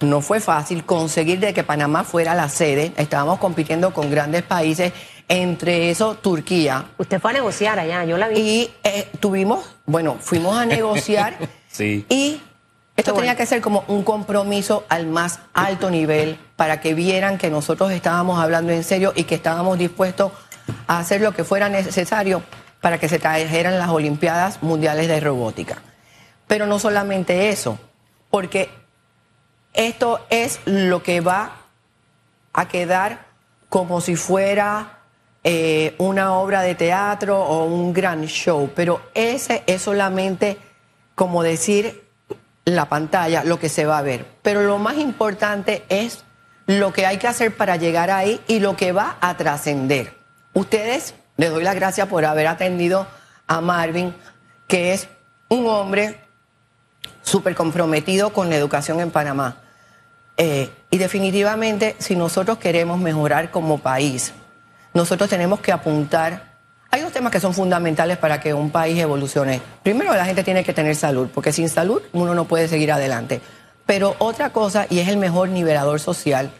no 0.00 0.20
fue 0.20 0.40
fácil 0.40 0.84
conseguir 0.84 1.40
de 1.40 1.54
que 1.54 1.64
Panamá 1.64 2.04
fuera 2.04 2.34
la 2.34 2.48
sede. 2.48 2.92
Estábamos 2.96 3.38
compitiendo 3.38 3.92
con 3.92 4.10
grandes 4.10 4.42
países, 4.42 4.92
entre 5.28 5.90
esos 5.90 6.20
Turquía. 6.20 6.86
Usted 6.98 7.20
fue 7.20 7.30
a 7.30 7.34
negociar 7.34 7.78
allá, 7.78 8.04
yo 8.04 8.18
la 8.18 8.28
vi. 8.28 8.38
Y 8.38 8.70
eh, 8.82 9.08
tuvimos, 9.20 9.64
bueno, 9.86 10.16
fuimos 10.20 10.56
a 10.56 10.66
negociar. 10.66 11.36
Sí. 11.74 12.06
Y 12.08 12.40
esto 12.96 13.12
tenía 13.12 13.34
que 13.34 13.46
ser 13.46 13.60
como 13.60 13.84
un 13.88 14.04
compromiso 14.04 14.84
al 14.88 15.06
más 15.06 15.40
alto 15.52 15.90
nivel 15.90 16.38
para 16.54 16.80
que 16.80 16.94
vieran 16.94 17.38
que 17.38 17.50
nosotros 17.50 17.90
estábamos 17.90 18.40
hablando 18.40 18.72
en 18.72 18.84
serio 18.84 19.12
y 19.16 19.24
que 19.24 19.34
estábamos 19.34 19.78
dispuestos 19.78 20.30
a 20.86 21.00
hacer 21.00 21.20
lo 21.20 21.32
que 21.32 21.42
fuera 21.42 21.68
necesario 21.68 22.42
para 22.80 22.98
que 22.98 23.08
se 23.08 23.18
trajeran 23.18 23.78
las 23.78 23.88
Olimpiadas 23.88 24.62
Mundiales 24.62 25.08
de 25.08 25.18
Robótica. 25.18 25.82
Pero 26.46 26.66
no 26.66 26.78
solamente 26.78 27.48
eso, 27.48 27.78
porque 28.30 28.70
esto 29.72 30.24
es 30.30 30.60
lo 30.64 31.02
que 31.02 31.20
va 31.20 31.56
a 32.52 32.68
quedar 32.68 33.26
como 33.68 34.00
si 34.00 34.14
fuera 34.14 35.00
eh, 35.42 35.96
una 35.98 36.34
obra 36.34 36.62
de 36.62 36.76
teatro 36.76 37.42
o 37.42 37.64
un 37.64 37.92
gran 37.92 38.26
show, 38.26 38.70
pero 38.72 39.02
ese 39.14 39.64
es 39.66 39.82
solamente 39.82 40.58
como 41.16 41.42
decir 41.42 42.03
la 42.64 42.88
pantalla, 42.88 43.44
lo 43.44 43.58
que 43.58 43.68
se 43.68 43.86
va 43.86 43.98
a 43.98 44.02
ver. 44.02 44.26
Pero 44.42 44.62
lo 44.62 44.78
más 44.78 44.96
importante 44.98 45.84
es 45.88 46.24
lo 46.66 46.92
que 46.92 47.06
hay 47.06 47.18
que 47.18 47.28
hacer 47.28 47.56
para 47.56 47.76
llegar 47.76 48.10
ahí 48.10 48.40
y 48.48 48.60
lo 48.60 48.76
que 48.76 48.92
va 48.92 49.16
a 49.20 49.36
trascender. 49.36 50.14
Ustedes, 50.54 51.14
les 51.36 51.50
doy 51.50 51.64
las 51.64 51.74
gracias 51.74 52.08
por 52.08 52.24
haber 52.24 52.46
atendido 52.46 53.06
a 53.46 53.60
Marvin, 53.60 54.14
que 54.66 54.94
es 54.94 55.08
un 55.48 55.66
hombre 55.66 56.20
súper 57.22 57.54
comprometido 57.54 58.32
con 58.32 58.48
la 58.48 58.56
educación 58.56 59.00
en 59.00 59.10
Panamá. 59.10 59.56
Eh, 60.36 60.70
y 60.90 60.98
definitivamente, 60.98 61.96
si 61.98 62.16
nosotros 62.16 62.58
queremos 62.58 62.98
mejorar 62.98 63.50
como 63.50 63.78
país, 63.78 64.32
nosotros 64.92 65.28
tenemos 65.28 65.60
que 65.60 65.72
apuntar. 65.72 66.53
Hay 66.94 67.00
dos 67.00 67.10
temas 67.10 67.32
que 67.32 67.40
son 67.40 67.52
fundamentales 67.52 68.18
para 68.18 68.38
que 68.38 68.54
un 68.54 68.70
país 68.70 68.96
evolucione. 69.00 69.60
Primero, 69.82 70.14
la 70.14 70.24
gente 70.24 70.44
tiene 70.44 70.62
que 70.62 70.72
tener 70.72 70.94
salud, 70.94 71.28
porque 71.34 71.50
sin 71.50 71.68
salud 71.68 72.00
uno 72.12 72.36
no 72.36 72.44
puede 72.44 72.68
seguir 72.68 72.92
adelante. 72.92 73.40
Pero 73.84 74.14
otra 74.20 74.50
cosa, 74.50 74.86
y 74.88 75.00
es 75.00 75.08
el 75.08 75.16
mejor 75.16 75.48
nivelador 75.48 75.98
social, 75.98 76.52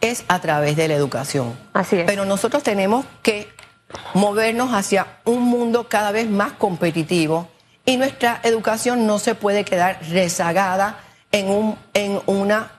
es 0.00 0.24
a 0.26 0.40
través 0.40 0.74
de 0.74 0.88
la 0.88 0.94
educación. 0.94 1.56
Así 1.74 2.00
es. 2.00 2.06
Pero 2.06 2.24
nosotros 2.24 2.64
tenemos 2.64 3.06
que 3.22 3.46
movernos 4.14 4.74
hacia 4.74 5.06
un 5.24 5.42
mundo 5.42 5.88
cada 5.88 6.10
vez 6.10 6.28
más 6.28 6.54
competitivo 6.54 7.46
y 7.84 7.98
nuestra 7.98 8.40
educación 8.42 9.06
no 9.06 9.20
se 9.20 9.36
puede 9.36 9.64
quedar 9.64 10.00
rezagada 10.10 10.98
en, 11.30 11.50
un, 11.50 11.78
en 11.94 12.20
una 12.26 12.72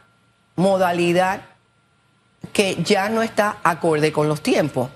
modalidad 0.57 1.43
que 2.51 2.83
ya 2.83 3.07
no 3.07 3.21
está 3.21 3.55
acorde 3.63 4.11
con 4.11 4.27
los 4.27 4.41
tiempos. 4.41 4.89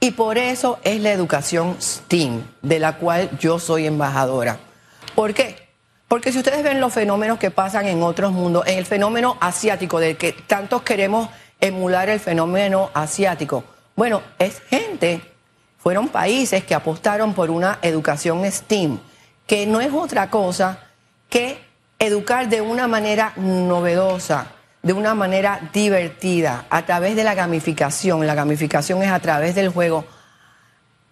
Y 0.00 0.12
por 0.12 0.38
eso 0.38 0.78
es 0.84 1.00
la 1.00 1.10
educación 1.10 1.76
STEAM, 1.80 2.44
de 2.62 2.78
la 2.78 2.98
cual 2.98 3.30
yo 3.38 3.58
soy 3.58 3.86
embajadora. 3.86 4.58
¿Por 5.14 5.34
qué? 5.34 5.68
Porque 6.06 6.32
si 6.32 6.38
ustedes 6.38 6.62
ven 6.62 6.80
los 6.80 6.92
fenómenos 6.92 7.38
que 7.38 7.50
pasan 7.50 7.86
en 7.86 8.02
otros 8.02 8.32
mundos, 8.32 8.66
en 8.66 8.78
el 8.78 8.86
fenómeno 8.86 9.36
asiático, 9.40 9.98
del 9.98 10.16
que 10.16 10.32
tantos 10.32 10.82
queremos 10.82 11.28
emular 11.60 12.08
el 12.08 12.20
fenómeno 12.20 12.90
asiático, 12.94 13.64
bueno, 13.96 14.22
es 14.38 14.60
gente, 14.60 15.20
fueron 15.78 16.08
países 16.08 16.64
que 16.64 16.76
apostaron 16.76 17.34
por 17.34 17.50
una 17.50 17.80
educación 17.82 18.48
STEAM, 18.50 19.00
que 19.46 19.66
no 19.66 19.80
es 19.80 19.92
otra 19.92 20.30
cosa 20.30 20.78
que 21.28 21.58
educar 21.98 22.48
de 22.48 22.60
una 22.60 22.86
manera 22.86 23.32
novedosa, 23.36 24.52
de 24.82 24.92
una 24.92 25.14
manera 25.14 25.70
divertida, 25.72 26.66
a 26.70 26.86
través 26.86 27.16
de 27.16 27.24
la 27.24 27.34
gamificación. 27.34 28.26
La 28.26 28.34
gamificación 28.34 29.02
es 29.02 29.10
a 29.10 29.20
través 29.20 29.54
del 29.54 29.68
juego. 29.70 30.04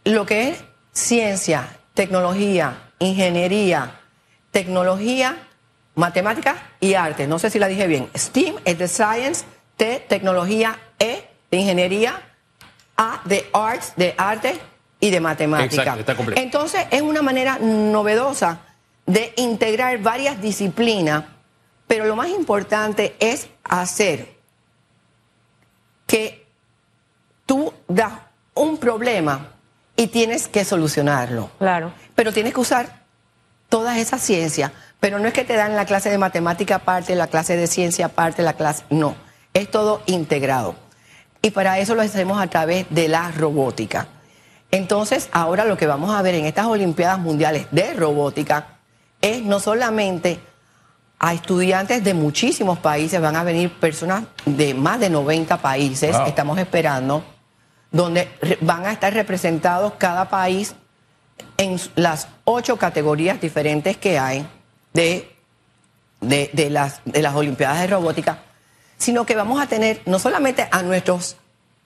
Lo 0.04 0.24
que 0.24 0.50
es 0.50 0.64
ciencia, 0.92 1.68
tecnología, 1.94 2.90
ingeniería, 2.98 4.00
tecnología, 4.50 5.36
matemática 5.94 6.56
y 6.80 6.94
arte. 6.94 7.26
No 7.26 7.38
sé 7.38 7.50
si 7.50 7.58
la 7.58 7.66
dije 7.66 7.86
bien. 7.86 8.08
STEAM 8.14 8.56
es 8.64 8.78
de 8.78 8.88
science, 8.88 9.44
T, 9.76 10.04
tecnología, 10.08 10.78
E, 10.98 11.28
de 11.50 11.56
ingeniería, 11.56 12.22
A, 12.96 13.20
de 13.24 13.48
arts, 13.52 13.92
de 13.96 14.14
arte 14.16 14.58
y 15.00 15.10
de 15.10 15.20
matemática. 15.20 15.82
Exacto, 15.82 16.00
está 16.00 16.14
completo. 16.14 16.40
Entonces 16.40 16.86
es 16.90 17.02
una 17.02 17.20
manera 17.20 17.58
novedosa 17.58 18.60
de 19.04 19.32
integrar 19.36 19.98
varias 19.98 20.40
disciplinas, 20.40 21.24
pero 21.86 22.04
lo 22.04 22.16
más 22.16 22.28
importante 22.28 23.16
es 23.20 23.48
hacer 23.64 24.36
que 26.06 26.46
tú 27.44 27.72
das 27.88 28.12
un 28.54 28.78
problema 28.78 29.52
y 29.96 30.08
tienes 30.08 30.48
que 30.48 30.64
solucionarlo. 30.64 31.50
Claro. 31.58 31.92
Pero 32.14 32.32
tienes 32.32 32.54
que 32.54 32.60
usar 32.60 33.02
toda 33.68 33.98
esa 33.98 34.18
ciencia. 34.18 34.72
Pero 35.00 35.18
no 35.18 35.28
es 35.28 35.34
que 35.34 35.44
te 35.44 35.56
dan 35.56 35.76
la 35.76 35.84
clase 35.84 36.10
de 36.10 36.18
matemática 36.18 36.76
aparte, 36.76 37.14
la 37.14 37.26
clase 37.26 37.56
de 37.56 37.66
ciencia 37.66 38.06
aparte, 38.06 38.42
la 38.42 38.54
clase. 38.54 38.84
No, 38.90 39.14
es 39.54 39.70
todo 39.70 40.02
integrado. 40.06 40.74
Y 41.42 41.50
para 41.50 41.78
eso 41.78 41.94
lo 41.94 42.02
hacemos 42.02 42.40
a 42.40 42.48
través 42.48 42.86
de 42.90 43.08
la 43.08 43.30
robótica. 43.30 44.08
Entonces, 44.70 45.28
ahora 45.32 45.64
lo 45.64 45.76
que 45.76 45.86
vamos 45.86 46.14
a 46.14 46.22
ver 46.22 46.34
en 46.34 46.46
estas 46.46 46.66
Olimpiadas 46.66 47.18
Mundiales 47.18 47.66
de 47.70 47.92
Robótica 47.94 48.78
es 49.20 49.42
no 49.42 49.60
solamente 49.60 50.40
a 51.18 51.32
estudiantes 51.34 52.04
de 52.04 52.14
muchísimos 52.14 52.78
países, 52.78 53.20
van 53.20 53.36
a 53.36 53.42
venir 53.44 53.72
personas 53.72 54.24
de 54.44 54.74
más 54.74 55.00
de 55.00 55.08
90 55.10 55.56
países, 55.58 56.12
Wow. 56.16 56.26
estamos 56.26 56.58
esperando, 56.58 57.24
donde 57.90 58.28
van 58.60 58.84
a 58.84 58.92
estar 58.92 59.12
representados 59.14 59.94
cada 59.98 60.28
país 60.28 60.74
en 61.56 61.80
las 61.94 62.28
ocho 62.44 62.76
categorías 62.76 63.40
diferentes 63.40 63.96
que 63.96 64.18
hay 64.18 64.46
de, 64.92 65.34
de, 66.20 66.50
de 66.52 66.70
las, 66.70 67.00
de 67.06 67.22
las 67.22 67.34
Olimpiadas 67.34 67.80
de 67.80 67.86
Robótica, 67.86 68.38
sino 68.98 69.24
que 69.24 69.34
vamos 69.36 69.60
a 69.60 69.66
tener 69.66 70.02
no 70.06 70.18
solamente 70.18 70.68
a 70.70 70.82
nuestros 70.82 71.36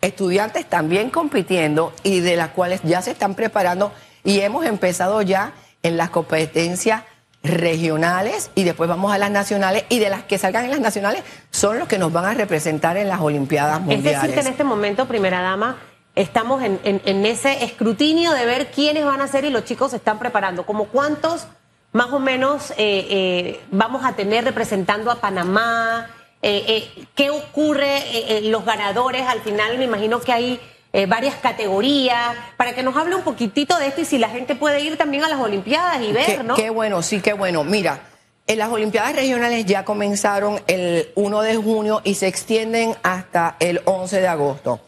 estudiantes 0.01 0.69
también 0.69 1.11
compitiendo 1.11 1.93
y 2.03 2.21
de 2.21 2.35
las 2.37 2.49
cuales 2.51 2.81
ya 2.83 3.03
se 3.03 3.13
están 3.13 3.35
preparando 3.35 3.93
y 4.25 4.41
hemos 4.41 4.65
empezado 4.67 5.23
ya 5.23 5.53
en 5.83 5.97
las 5.97 6.11
competencias 6.11 7.03
regionales 7.43 8.51
y 8.55 8.65
después 8.65 8.89
vamos 8.89 9.13
a 9.13 9.19
las 9.19 9.31
nacionales 9.31 9.85
y 9.89 9.99
de 9.99 10.11
las 10.11 10.25
que 10.25 10.39
salgan 10.39 10.65
en 10.67 10.71
las 10.71 10.81
nacionales 10.81 11.23
son 11.51 11.79
los 11.79 11.89
que 11.89 11.99
nos 11.99 12.13
van 12.13 12.25
a 12.27 12.35
representar 12.35 12.97
en 12.97 13.09
las 13.09 13.21
Olimpiadas 13.21 13.81
Es 13.81 13.87
Mundiales. 13.87 14.21
decir, 14.23 14.35
que 14.35 14.41
en 14.41 14.47
este 14.49 14.65
momento, 14.65 15.07
primera 15.07 15.41
dama, 15.41 15.77
estamos 16.15 16.63
en, 16.63 16.79
en- 16.85 17.01
en 17.05 17.25
ese 17.27 17.65
escrutinio 17.65 18.33
de 18.33 18.45
ver 18.45 18.71
quiénes 18.71 19.05
van 19.05 19.21
a 19.23 19.27
ser 19.29 19.45
y 19.45 19.51
los 19.51 19.65
chicos 19.65 19.91
se 19.93 19.97
están 19.97 20.19
preparando. 20.19 20.67
Como 20.67 20.87
cuántos 20.89 21.47
más 21.93 22.09
o 22.13 22.19
menos 22.21 22.71
eh, 22.73 22.77
eh, 22.79 23.61
vamos 23.71 24.05
a 24.05 24.13
tener 24.15 24.45
representando 24.45 25.11
a 25.11 25.17
Panamá, 25.17 26.09
Eh, 26.43 26.89
qué 27.15 27.29
ocurre, 27.29 28.41
los 28.45 28.65
ganadores, 28.65 29.27
al 29.27 29.41
final 29.43 29.77
me 29.77 29.85
imagino 29.85 30.21
que 30.21 30.33
hay 30.33 30.59
eh, 30.93 31.07
varias 31.07 31.37
categorías, 31.37 32.35
para 32.57 32.75
que 32.75 32.83
nos 32.83 32.97
hable 32.97 33.15
un 33.15 33.23
poquitito 33.23 33.79
de 33.79 33.87
esto 33.89 34.01
y 34.01 34.05
si 34.05 34.19
la 34.19 34.29
gente 34.29 34.55
puede 34.57 34.81
ir 34.81 34.97
también 34.97 35.25
a 35.25 35.29
las 35.29 35.39
Olimpiadas 35.41 36.01
y 36.03 36.13
ver, 36.13 36.27
Qué, 36.27 36.43
¿no? 36.43 36.55
qué 36.55 36.71
bueno, 36.71 37.03
sí, 37.03 37.21
qué 37.21 37.33
bueno. 37.33 37.63
Mira, 37.65 38.01
en 38.47 38.59
las 38.59 38.71
Olimpiadas 38.71 39.15
Regionales 39.15 39.65
ya 39.67 39.85
comenzaron 39.85 40.61
el 40.67 41.11
1 41.15 41.43
de 41.43 41.57
junio 41.57 42.01
y 42.03 42.15
se 42.17 42.27
extienden 42.27 42.97
hasta 43.03 43.57
el 43.61 43.81
11 43.85 44.21
de 44.21 44.29
agosto. 44.29 44.81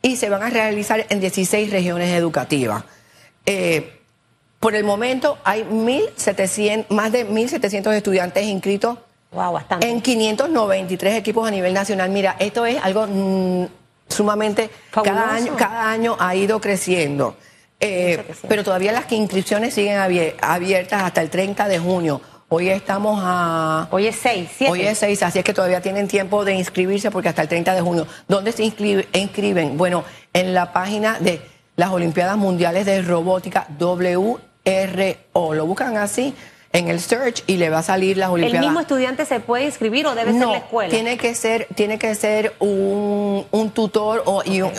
Y 0.00 0.14
se 0.16 0.28
van 0.28 0.42
a 0.44 0.50
realizar 0.50 1.04
en 1.08 1.18
16 1.18 1.72
regiones 1.72 2.10
educativas. 2.16 2.84
Eh, 3.44 3.98
por 4.60 4.76
el 4.76 4.84
momento 4.84 5.38
hay 5.42 5.64
1.700, 5.64 6.86
más 6.90 7.10
de 7.10 7.26
1.700 7.28 7.92
estudiantes 7.94 8.44
inscritos 8.44 8.98
Wow, 9.32 9.52
bastante. 9.52 9.88
en 9.88 10.00
593 10.00 11.16
equipos 11.16 11.46
a 11.46 11.50
nivel 11.50 11.74
nacional. 11.74 12.10
Mira, 12.10 12.36
esto 12.38 12.64
es 12.64 12.76
algo 12.82 13.06
sumamente. 14.18 14.68
Cada 14.90 15.32
año, 15.32 15.56
cada 15.56 15.90
año 15.90 16.16
ha 16.18 16.34
ido 16.34 16.60
creciendo. 16.60 17.36
Eh, 17.80 18.24
sí. 18.32 18.46
pero 18.48 18.64
todavía 18.64 18.90
las 18.90 19.10
inscripciones 19.12 19.72
siguen 19.72 19.98
abier- 19.98 20.34
abiertas 20.42 21.00
hasta 21.04 21.22
el 21.22 21.30
30 21.30 21.68
de 21.68 21.78
junio. 21.78 22.20
Hoy 22.48 22.68
estamos 22.70 23.20
a. 23.22 23.86
Hoy 23.92 24.06
es 24.08 24.16
seis, 24.16 24.48
siete. 24.56 24.72
Hoy 24.72 24.80
es 24.80 24.98
6, 24.98 25.22
así 25.22 25.38
es 25.38 25.44
que 25.44 25.52
todavía 25.54 25.80
tienen 25.80 26.08
tiempo 26.08 26.44
de 26.44 26.54
inscribirse 26.54 27.10
porque 27.10 27.28
hasta 27.28 27.42
el 27.42 27.48
30 27.48 27.74
de 27.74 27.80
junio. 27.82 28.06
¿Dónde 28.26 28.50
se 28.52 28.64
inscribe- 28.64 29.06
inscriben? 29.12 29.76
Bueno, 29.78 30.02
en 30.32 30.54
la 30.54 30.72
página 30.72 31.18
de 31.20 31.40
las 31.76 31.90
Olimpiadas 31.90 32.36
Mundiales 32.36 32.84
de 32.86 33.02
Robótica 33.02 33.68
WRO. 33.78 35.54
Lo 35.54 35.66
buscan 35.66 35.96
así 35.98 36.34
en 36.72 36.88
el 36.88 37.00
search 37.00 37.42
y 37.46 37.56
le 37.56 37.70
va 37.70 37.78
a 37.78 37.82
salir 37.82 38.16
las 38.16 38.28
¿El 38.28 38.34
Olimpiadas. 38.34 38.66
mismo 38.66 38.80
estudiante 38.80 39.24
se 39.24 39.40
puede 39.40 39.64
inscribir 39.64 40.06
o 40.06 40.14
debe 40.14 40.32
ser 40.32 40.40
no, 40.40 40.52
la 40.52 40.58
escuela? 40.58 40.90
Tiene 40.90 41.16
que 41.16 41.34
ser, 41.34 41.66
tiene 41.74 41.98
que 41.98 42.14
ser 42.14 42.54
un, 42.58 43.46
un 43.50 43.70
tutor 43.70 44.22
o, 44.26 44.42
y 44.44 44.62
un- 44.62 44.72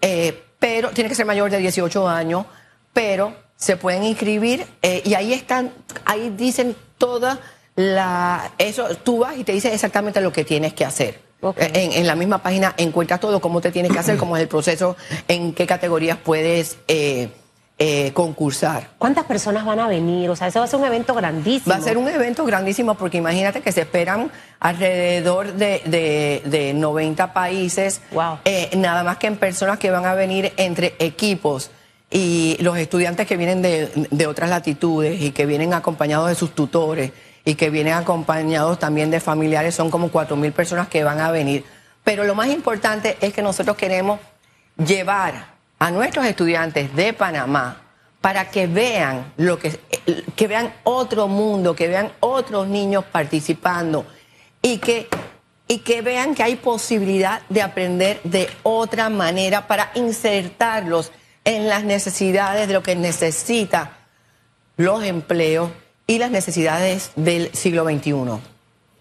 eh, 0.00 0.42
pero 0.58 0.90
tiene 0.90 1.08
que 1.08 1.14
ser 1.14 1.26
mayor 1.26 1.50
de 1.50 1.58
18 1.58 2.08
años, 2.08 2.44
pero 2.92 3.34
se 3.56 3.76
pueden 3.76 4.02
inscribir 4.04 4.66
eh, 4.82 5.02
y 5.04 5.14
ahí 5.14 5.32
están, 5.32 5.72
ahí 6.04 6.32
dicen 6.36 6.74
toda 6.98 7.38
la, 7.76 8.50
eso, 8.58 8.88
tú 9.04 9.18
vas 9.20 9.36
y 9.38 9.44
te 9.44 9.52
dice 9.52 9.72
exactamente 9.72 10.20
lo 10.20 10.32
que 10.32 10.44
tienes 10.44 10.74
que 10.74 10.84
hacer. 10.84 11.20
Ok. 11.40 11.56
Eh, 11.60 11.70
En, 11.74 11.92
en 11.92 12.06
la 12.08 12.16
misma 12.16 12.42
página 12.42 12.74
encuentras 12.76 13.20
todo, 13.20 13.40
cómo 13.40 13.60
te 13.60 13.70
tienes 13.70 13.92
que 13.92 13.98
hacer, 14.00 14.16
cómo 14.16 14.36
es 14.36 14.42
el 14.42 14.48
proceso, 14.48 14.96
en 15.28 15.54
qué 15.54 15.66
categorías 15.68 16.18
puedes 16.18 16.78
eh, 16.88 17.28
eh, 17.78 18.12
concursar. 18.12 18.88
¿Cuántas 18.98 19.24
personas 19.24 19.64
van 19.64 19.78
a 19.80 19.86
venir? 19.88 20.28
O 20.30 20.36
sea, 20.36 20.48
eso 20.48 20.58
va 20.58 20.64
a 20.64 20.68
ser 20.68 20.80
un 20.80 20.86
evento 20.86 21.14
grandísimo. 21.14 21.72
Va 21.72 21.78
a 21.80 21.82
ser 21.84 21.96
un 21.96 22.08
evento 22.08 22.44
grandísimo 22.44 22.94
porque 22.96 23.18
imagínate 23.18 23.60
que 23.60 23.70
se 23.72 23.82
esperan 23.82 24.30
alrededor 24.58 25.52
de, 25.54 25.82
de- 25.84 26.42
de 26.44 26.74
90 26.74 27.32
países, 27.32 28.00
Wow. 28.12 28.38
eh, 28.44 28.70
nada 28.76 29.04
más 29.04 29.18
que 29.18 29.28
en 29.28 29.36
personas 29.36 29.78
que 29.78 29.90
van 29.90 30.06
a 30.06 30.14
venir 30.14 30.52
entre 30.56 30.94
equipos 30.98 31.70
y 32.10 32.56
los 32.60 32.76
estudiantes 32.78 33.26
que 33.26 33.36
vienen 33.36 33.62
de, 33.62 34.08
de 34.10 34.26
otras 34.26 34.50
latitudes 34.50 35.20
y 35.20 35.30
que 35.30 35.46
vienen 35.46 35.72
acompañados 35.74 36.28
de 36.28 36.34
sus 36.34 36.54
tutores 36.54 37.12
y 37.44 37.54
que 37.54 37.70
vienen 37.70 37.94
acompañados 37.94 38.78
también 38.78 39.10
de 39.10 39.20
familiares, 39.20 39.74
son 39.74 39.90
como 39.90 40.08
4 40.10 40.34
mil 40.36 40.52
personas 40.52 40.88
que 40.88 41.04
van 41.04 41.20
a 41.20 41.30
venir. 41.30 41.64
Pero 42.04 42.24
lo 42.24 42.34
más 42.34 42.48
importante 42.48 43.16
es 43.20 43.32
que 43.32 43.42
nosotros 43.42 43.76
queremos 43.76 44.18
llevar 44.76 45.57
a 45.78 45.90
nuestros 45.90 46.26
estudiantes 46.26 46.94
de 46.94 47.12
Panamá 47.12 47.82
para 48.20 48.50
que 48.50 48.66
vean 48.66 49.32
lo 49.36 49.58
que 49.58 49.78
que 50.34 50.46
vean 50.46 50.72
otro 50.84 51.28
mundo, 51.28 51.74
que 51.74 51.88
vean 51.88 52.12
otros 52.20 52.68
niños 52.68 53.04
participando 53.04 54.06
y 54.62 54.78
que 54.78 55.08
y 55.68 55.78
que 55.78 56.00
vean 56.00 56.34
que 56.34 56.42
hay 56.42 56.56
posibilidad 56.56 57.42
de 57.48 57.62
aprender 57.62 58.20
de 58.24 58.48
otra 58.62 59.10
manera 59.10 59.66
para 59.66 59.92
insertarlos 59.94 61.12
en 61.44 61.68
las 61.68 61.84
necesidades 61.84 62.68
de 62.68 62.74
lo 62.74 62.82
que 62.82 62.96
necesita 62.96 63.98
los 64.76 65.04
empleos 65.04 65.70
y 66.06 66.18
las 66.18 66.30
necesidades 66.30 67.12
del 67.16 67.54
siglo 67.54 67.84
XXI. 67.84 68.40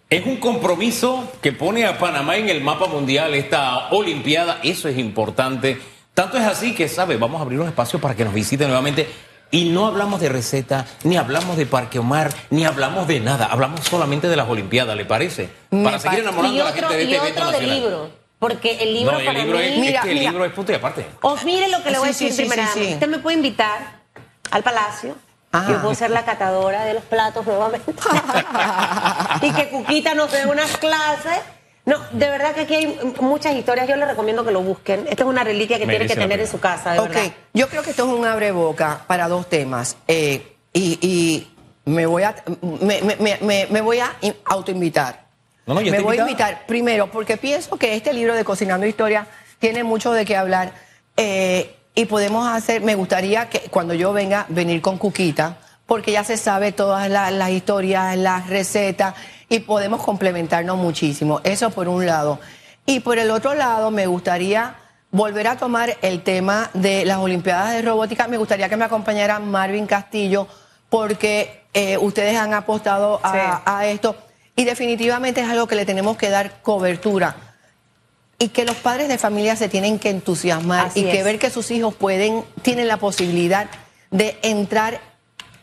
Es 0.10 0.26
un 0.26 0.38
compromiso 0.38 1.32
que 1.42 1.54
pone 1.54 1.86
a 1.86 1.98
Panamá 1.98 2.38
en 2.38 2.50
el 2.50 2.62
mapa 2.62 2.88
mundial, 2.88 3.34
esta 3.34 3.90
Olimpiada, 3.90 4.60
eso 4.64 4.90
es 4.90 4.98
importante. 4.98 5.78
Tanto 6.18 6.36
es 6.40 6.46
así 6.48 6.74
que, 6.74 6.90
¿sabe? 6.90 7.16
Vamos 7.16 7.38
a 7.40 7.44
abrir 7.44 7.60
un 7.60 7.68
espacio 7.68 8.02
para 8.02 8.16
que 8.16 8.26
nos 8.26 8.34
visiten 8.34 8.70
nuevamente. 8.70 9.08
Y 9.52 9.66
no 9.70 9.86
hablamos 9.86 10.20
de 10.20 10.30
receta, 10.30 10.84
ni 11.04 11.16
hablamos 11.16 11.58
de 11.58 11.68
Parque 11.68 12.00
Omar, 12.00 12.32
ni 12.50 12.66
hablamos 12.66 13.08
de 13.08 13.20
nada. 13.20 13.46
Hablamos 13.46 13.82
solamente 13.82 14.28
de 14.28 14.36
las 14.36 14.50
Olimpiadas, 14.50 14.98
¿le 14.98 15.06
parece? 15.06 15.52
Me 15.70 15.84
para 15.84 16.00
seguir 16.00 16.22
enamorando 16.22 16.58
y 16.58 16.60
a 16.60 16.64
la 16.64 16.70
otro, 16.72 16.88
gente 16.90 16.98
de 16.98 17.04
y 17.04 17.14
este 17.14 17.18
evento 17.28 17.42
otro 17.42 17.52
de 17.52 17.58
nacional. 17.68 17.80
libro. 17.84 18.10
Porque 18.40 18.78
el 18.82 18.94
libro 18.96 19.12
no, 19.12 19.20
el 19.20 19.26
para 19.28 19.40
libro 19.44 19.58
mí... 19.60 19.64
es, 19.66 19.78
Mira, 19.78 20.00
es 20.00 20.06
que 20.06 20.12
el 20.12 20.18
mira. 20.18 20.32
libro 20.32 20.46
es 20.46 20.54
punto 20.54 20.72
y 20.72 20.76
aparte. 20.76 21.06
O 21.22 21.38
mire 21.46 21.68
lo 21.68 21.84
que 21.84 21.92
le 21.92 22.00
voy 22.00 22.08
a 22.08 22.12
decir, 22.12 22.30
sí, 22.32 22.36
sí, 22.36 22.42
primera 22.50 22.64
sí, 22.74 22.80
dama. 22.80 22.88
sí. 22.88 22.94
Usted 22.96 23.08
me 23.10 23.20
puede 23.20 23.38
invitar 23.38 24.00
al 24.50 24.64
palacio. 24.64 25.16
Ajá. 25.52 25.72
Yo 25.72 25.82
puedo 25.82 25.94
ser 25.94 26.10
la 26.10 26.26
catadora 26.26 26.84
de 26.84 26.96
los 26.96 27.04
platos 27.04 27.46
nuevamente. 27.46 27.94
y 29.44 29.52
que 29.52 29.70
Cuquita 29.70 30.16
nos 30.16 30.32
dé 30.32 30.48
unas 30.48 30.78
clases. 30.78 31.42
No, 31.88 31.98
de 32.12 32.30
verdad 32.30 32.54
que 32.54 32.62
aquí 32.62 32.76
hay 32.76 33.00
muchas 33.22 33.56
historias. 33.56 33.88
Yo 33.88 33.96
les 33.96 34.08
recomiendo 34.08 34.46
que 34.46 34.52
lo 34.52 34.62
busquen. 34.62 35.08
Esta 35.10 35.24
es 35.24 35.30
una 35.30 35.44
reliquia 35.44 35.78
que 35.78 35.86
tiene 35.86 35.94
Merece 36.00 36.14
que 36.16 36.20
tener 36.22 36.40
en 36.40 36.48
su 36.48 36.60
casa, 36.60 36.92
de 36.94 37.00
Ok, 37.00 37.08
verdad. 37.10 37.32
yo 37.54 37.68
creo 37.70 37.82
que 37.82 37.90
esto 37.92 38.04
es 38.06 38.14
un 38.20 38.26
abreboca 38.26 39.02
para 39.08 39.28
dos 39.28 39.50
temas. 39.50 39.98
Eh, 40.08 40.56
y, 40.74 41.00
y 41.02 41.52
me 41.90 42.06
voy 42.06 42.24
a 42.24 42.36
me, 42.62 43.02
me- 43.02 43.16
me- 43.16 43.38
me- 43.42 43.68
me 43.72 43.82
voy 43.82 44.00
a 44.00 44.14
in- 44.22 44.36
autoinvitar. 44.46 45.26
No, 45.66 45.74
no, 45.74 45.82
ya 45.82 45.92
me 45.92 46.02
voy 46.02 46.18
a 46.18 46.22
invitar 46.22 46.66
primero 46.68 47.10
porque 47.10 47.38
pienso 47.38 47.78
que 47.78 47.96
este 47.96 48.14
libro 48.14 48.36
de 48.36 48.44
Cocinando 48.44 48.86
Historia 48.86 49.26
tiene 49.60 49.84
mucho 49.84 50.12
de 50.14 50.26
qué 50.26 50.36
hablar. 50.38 50.74
eh, 51.16 51.74
y 51.96 52.06
podemos 52.06 52.48
hacer, 52.48 52.82
me 52.82 52.94
gustaría 52.94 53.50
que 53.50 53.60
cuando 53.72 53.96
yo 53.96 54.14
venga, 54.14 54.46
venir 54.50 54.82
con 54.82 55.00
Cuquita 55.00 55.58
porque 55.88 56.12
ya 56.12 56.24
se 56.24 56.38
sabe 56.38 56.72
todas 56.72 57.10
la- 57.10 57.32
las 57.32 57.50
historias, 57.50 58.16
las 58.18 58.48
recetas 58.50 59.16
y 59.50 59.60
podemos 59.60 60.02
complementarnos 60.04 60.78
muchísimo. 60.78 61.40
Eso 61.44 61.70
por 61.70 61.88
un 61.88 62.06
lado. 62.06 62.40
Y 62.86 63.00
por 63.02 63.18
el 63.20 63.32
otro 63.32 63.54
lado, 63.56 63.92
me 63.92 64.08
gustaría 64.08 64.76
volver 65.12 65.48
a 65.48 65.58
tomar 65.58 65.98
el 66.02 66.22
tema 66.22 66.70
de 66.74 67.06
las 67.06 67.18
Olimpiadas 67.18 67.74
de 67.74 67.82
Robótica. 67.82 68.28
Me 68.28 68.38
gustaría 68.38 68.70
que 68.70 68.78
me 68.78 68.86
acompañara 68.86 69.40
Marvin 69.40 69.86
Castillo, 69.88 70.48
porque 70.90 71.64
eh, 71.74 71.98
ustedes 71.98 72.38
han 72.38 72.54
apostado 72.54 73.20
a, 73.24 73.32
Sí. 73.32 73.62
a 73.66 73.86
esto 73.88 74.16
y 74.56 74.64
definitivamente 74.66 75.42
es 75.42 75.50
algo 75.50 75.68
que 75.68 75.76
le 75.76 75.86
tenemos 75.86 76.18
que 76.18 76.30
dar 76.30 76.62
cobertura 76.62 77.36
y 78.40 78.50
que 78.50 78.66
los 78.66 78.76
padres 78.78 79.08
de 79.08 79.18
familia 79.18 79.56
se 79.56 79.68
tienen 79.70 80.00
que 80.00 80.10
entusiasmar 80.10 80.88
Así 80.88 81.02
y 81.02 81.04
que 81.12 81.20
es. 81.20 81.24
ver 81.26 81.40
que 81.40 81.50
sus 81.50 81.70
hijos 81.72 81.94
pueden, 81.94 82.44
tienen 82.62 82.88
la 82.88 82.98
posibilidad 82.98 83.68
de 84.12 84.40
entrar 84.44 85.00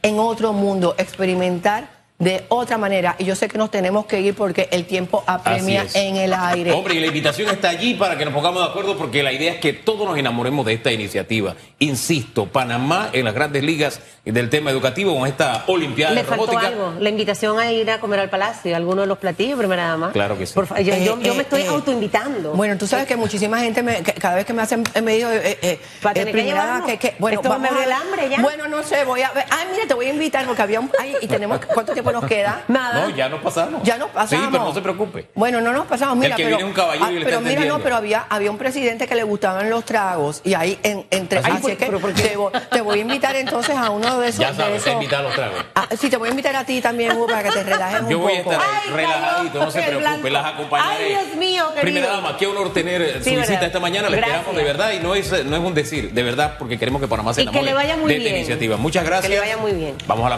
en 0.03 0.19
otro 0.19 0.53
mundo, 0.53 0.95
experimentar 0.99 1.89
de 2.19 2.45
otra 2.49 2.79
manera. 2.79 3.17
Y 3.19 3.25
yo 3.25 3.35
sé 3.35 3.49
que 3.49 3.59
nos 3.59 3.71
tenemos 3.73 4.07
que 4.07 4.21
ir 4.21 4.35
porque 4.35 4.69
el 4.71 4.87
tiempo 4.87 5.25
apremia 5.27 5.85
en 5.95 6.17
el 6.17 6.33
aire. 6.33 6.71
Hombre, 6.73 6.95
y 6.95 7.01
la 7.01 7.07
invitación 7.09 7.51
está 7.51 7.69
allí 7.71 7.95
para 7.95 8.17
que 8.17 8.25
nos 8.25 8.33
pongamos 8.33 8.63
de 8.63 8.69
acuerdo 8.71 8.97
porque 8.97 9.23
la 9.23 9.33
idea 9.33 9.53
es 9.53 9.59
que 9.59 9.73
todos 9.73 10.07
nos 10.09 10.17
enamoremos 10.17 10.65
de 10.65 10.75
esta 10.75 10.93
iniciativa. 10.93 11.55
Insisto, 11.81 12.47
Panamá 12.47 13.11
en 13.13 13.25
las 13.25 13.35
grandes 13.35 13.63
ligas 13.65 14.01
del 14.25 14.49
tema 14.49 14.71
educativo 14.71 15.19
con 15.19 15.27
esta 15.29 15.65
Olimpiada 15.67 16.15
Le 16.15 16.23
de 16.23 16.27
faltó 16.27 16.47
Robótica. 16.47 16.69
algo, 16.69 16.95
la 17.01 17.11
invitación 17.11 17.59
a 17.59 17.71
ir 17.73 17.91
a 17.91 17.99
comer 18.01 18.21
al 18.21 18.31
palacio, 18.31 18.75
alguno 18.75 19.03
de 19.03 19.07
los 19.09 19.19
platillos, 19.19 19.59
primera 19.59 19.89
dama. 19.89 20.13
Claro 20.13 20.39
que 20.39 20.47
sí. 20.47 20.55
Por 20.55 20.69
yo, 20.83 20.95
yo- 20.97 21.15
Eh, 21.15 21.19
yo 21.21 21.33
eh, 21.33 21.37
me 21.37 21.43
estoy 21.43 21.63
eh. 21.63 21.67
autoinvitando. 21.69 22.53
Bueno, 22.53 22.79
tú 22.79 22.87
sabes 22.87 23.07
que 23.07 23.17
muchísima 23.17 23.59
gente 23.59 23.83
me, 23.83 24.03
que 24.03 24.13
cada 24.13 24.37
vez 24.37 24.47
que 24.47 24.53
me 24.55 24.63
hacen 24.63 24.83
me 25.03 25.17
eh, 25.17 25.23
eh, 25.23 25.59
eh, 25.63 25.81
que 26.15 26.27
primera 26.27 26.45
llevarnos. 26.63 26.87
que, 26.87 26.97
que- 26.99 27.17
bueno, 27.19 27.41
Esto 27.41 27.49
me 27.51 27.69
vamos 27.69 27.71
dio 27.71 27.81
a- 27.81 27.85
el 27.85 27.93
hambre 27.93 28.29
ya. 28.31 28.41
Bueno, 28.41 28.69
no 28.69 28.83
sé, 28.85 29.05
voy 29.05 29.21
a 29.23 29.33
ver. 29.33 29.45
Ay, 29.51 29.67
mira, 29.73 29.87
te 29.87 29.95
voy 29.95 30.07
a 30.07 30.11
invitar 30.11 30.47
porque 30.47 30.63
había 30.63 30.79
un 30.81 30.91
ay, 30.99 31.17
y 31.21 31.27
tenemos 31.27 31.59
¿cuánto 31.67 31.93
tiempo 31.93 32.04
nos 32.13 32.25
queda? 32.25 32.63
Nada. 32.69 33.03
No, 33.07 33.11
ya 33.11 33.29
nos 33.29 33.41
pasamos. 33.41 33.83
Ya 33.83 33.97
nos 33.99 34.11
pasamos. 34.11 34.45
Sí, 34.45 34.49
pero 34.51 34.65
no 34.65 34.75
se 34.75 34.81
preocupe. 34.83 35.29
Bueno, 35.35 35.61
no 35.61 35.73
nos 35.73 35.87
pasamos. 35.87 36.17
Mira, 36.17 36.37
que 36.37 36.45
pero, 36.45 36.57
viene 36.57 36.69
un 36.71 36.75
caballero 36.75 37.11
y 37.11 37.19
le 37.19 37.25
pero 37.25 37.39
está 37.39 37.49
mira, 37.49 37.65
no, 37.65 37.79
pero 37.81 37.97
había, 37.97 38.27
había 38.29 38.51
un 38.51 38.59
presidente 38.59 39.07
que 39.07 39.15
le 39.15 39.23
gustaban 39.23 39.69
los 39.71 39.85
tragos 39.85 40.41
y 40.45 40.55
ahí 40.55 40.79
en, 40.83 41.07
entre. 41.11 41.39
¿Ah, 41.41 41.43
sí? 41.45 41.51
así 41.53 41.71
es 41.73 41.79
que 41.79 41.87
te, 41.87 42.37
voy, 42.37 42.53
te 42.71 42.81
voy 42.81 42.99
a 42.99 43.03
invitar 43.03 43.37
entonces 43.37 43.77
a 43.77 43.91
uno 43.91 44.19
de 44.21 44.29
esos. 44.29 44.41
Ya 44.41 44.55
sabes, 44.55 44.77
esos- 44.77 44.85
te 44.85 44.93
invita 44.93 45.19
a 45.19 45.23
los 45.23 45.35
tragos. 45.35 45.65
Ah, 45.75 45.89
sí, 45.99 46.09
te 46.11 46.17
voy 46.17 46.29
a 46.29 46.31
invitar 46.31 46.55
a 46.57 46.65
ti 46.65 46.81
también, 46.81 47.13
Hugo, 47.17 47.27
para 47.27 47.43
que 47.45 47.51
te 47.51 47.63
relajes 47.63 48.01
un 48.03 48.09
Yo 48.11 48.19
voy 48.19 48.35
a 48.35 48.43
poco. 48.43 48.53
estar 48.53 48.67
Ay, 48.85 48.91
relajadito, 48.95 49.59
no 49.65 49.71
se 49.71 49.83
preocupe, 49.83 50.01
blanco. 50.01 50.29
las 50.29 50.47
acompañaré. 50.47 51.05
Ay, 51.05 51.09
Dios 51.27 51.37
mío, 51.37 51.65
querido. 51.75 51.81
Primera 51.83 52.07
dama, 52.09 52.37
qué 52.37 52.47
honor 52.47 52.73
tener 52.73 53.03
eh, 53.03 53.25
su 53.25 53.31
visita 53.31 53.67
esta 53.67 53.81
mañana, 53.81 54.09
le 54.09 54.17
esperamos 54.19 54.55
de 54.57 54.65
verdad 54.65 54.93
y 54.93 55.01
no 55.01 55.15
es, 55.15 55.45
no 55.45 55.57
es 55.57 55.63
un 55.63 55.75
decir, 55.75 56.13
de 56.13 56.23
verdad, 56.23 56.57
porque 56.59 56.79
queremos 56.79 57.01
que 57.01 57.09
Panamá 57.09 57.35
se 57.35 57.43
Y 57.43 57.45
que 57.45 57.51
enamore 57.51 57.67
le 57.71 57.75
vaya 57.75 57.97
muy 57.97 58.13
de 58.13 58.19
esta 58.19 58.37
iniciativa. 58.37 58.77
Muchas 58.77 59.05
gracias. 59.05 59.25
Que 59.29 59.35
le 59.35 59.41
vaya 59.41 59.57
muy 59.57 59.73
bien. 59.73 59.95
Vamos 60.07 60.27
a 60.27 60.29
la 60.29 60.33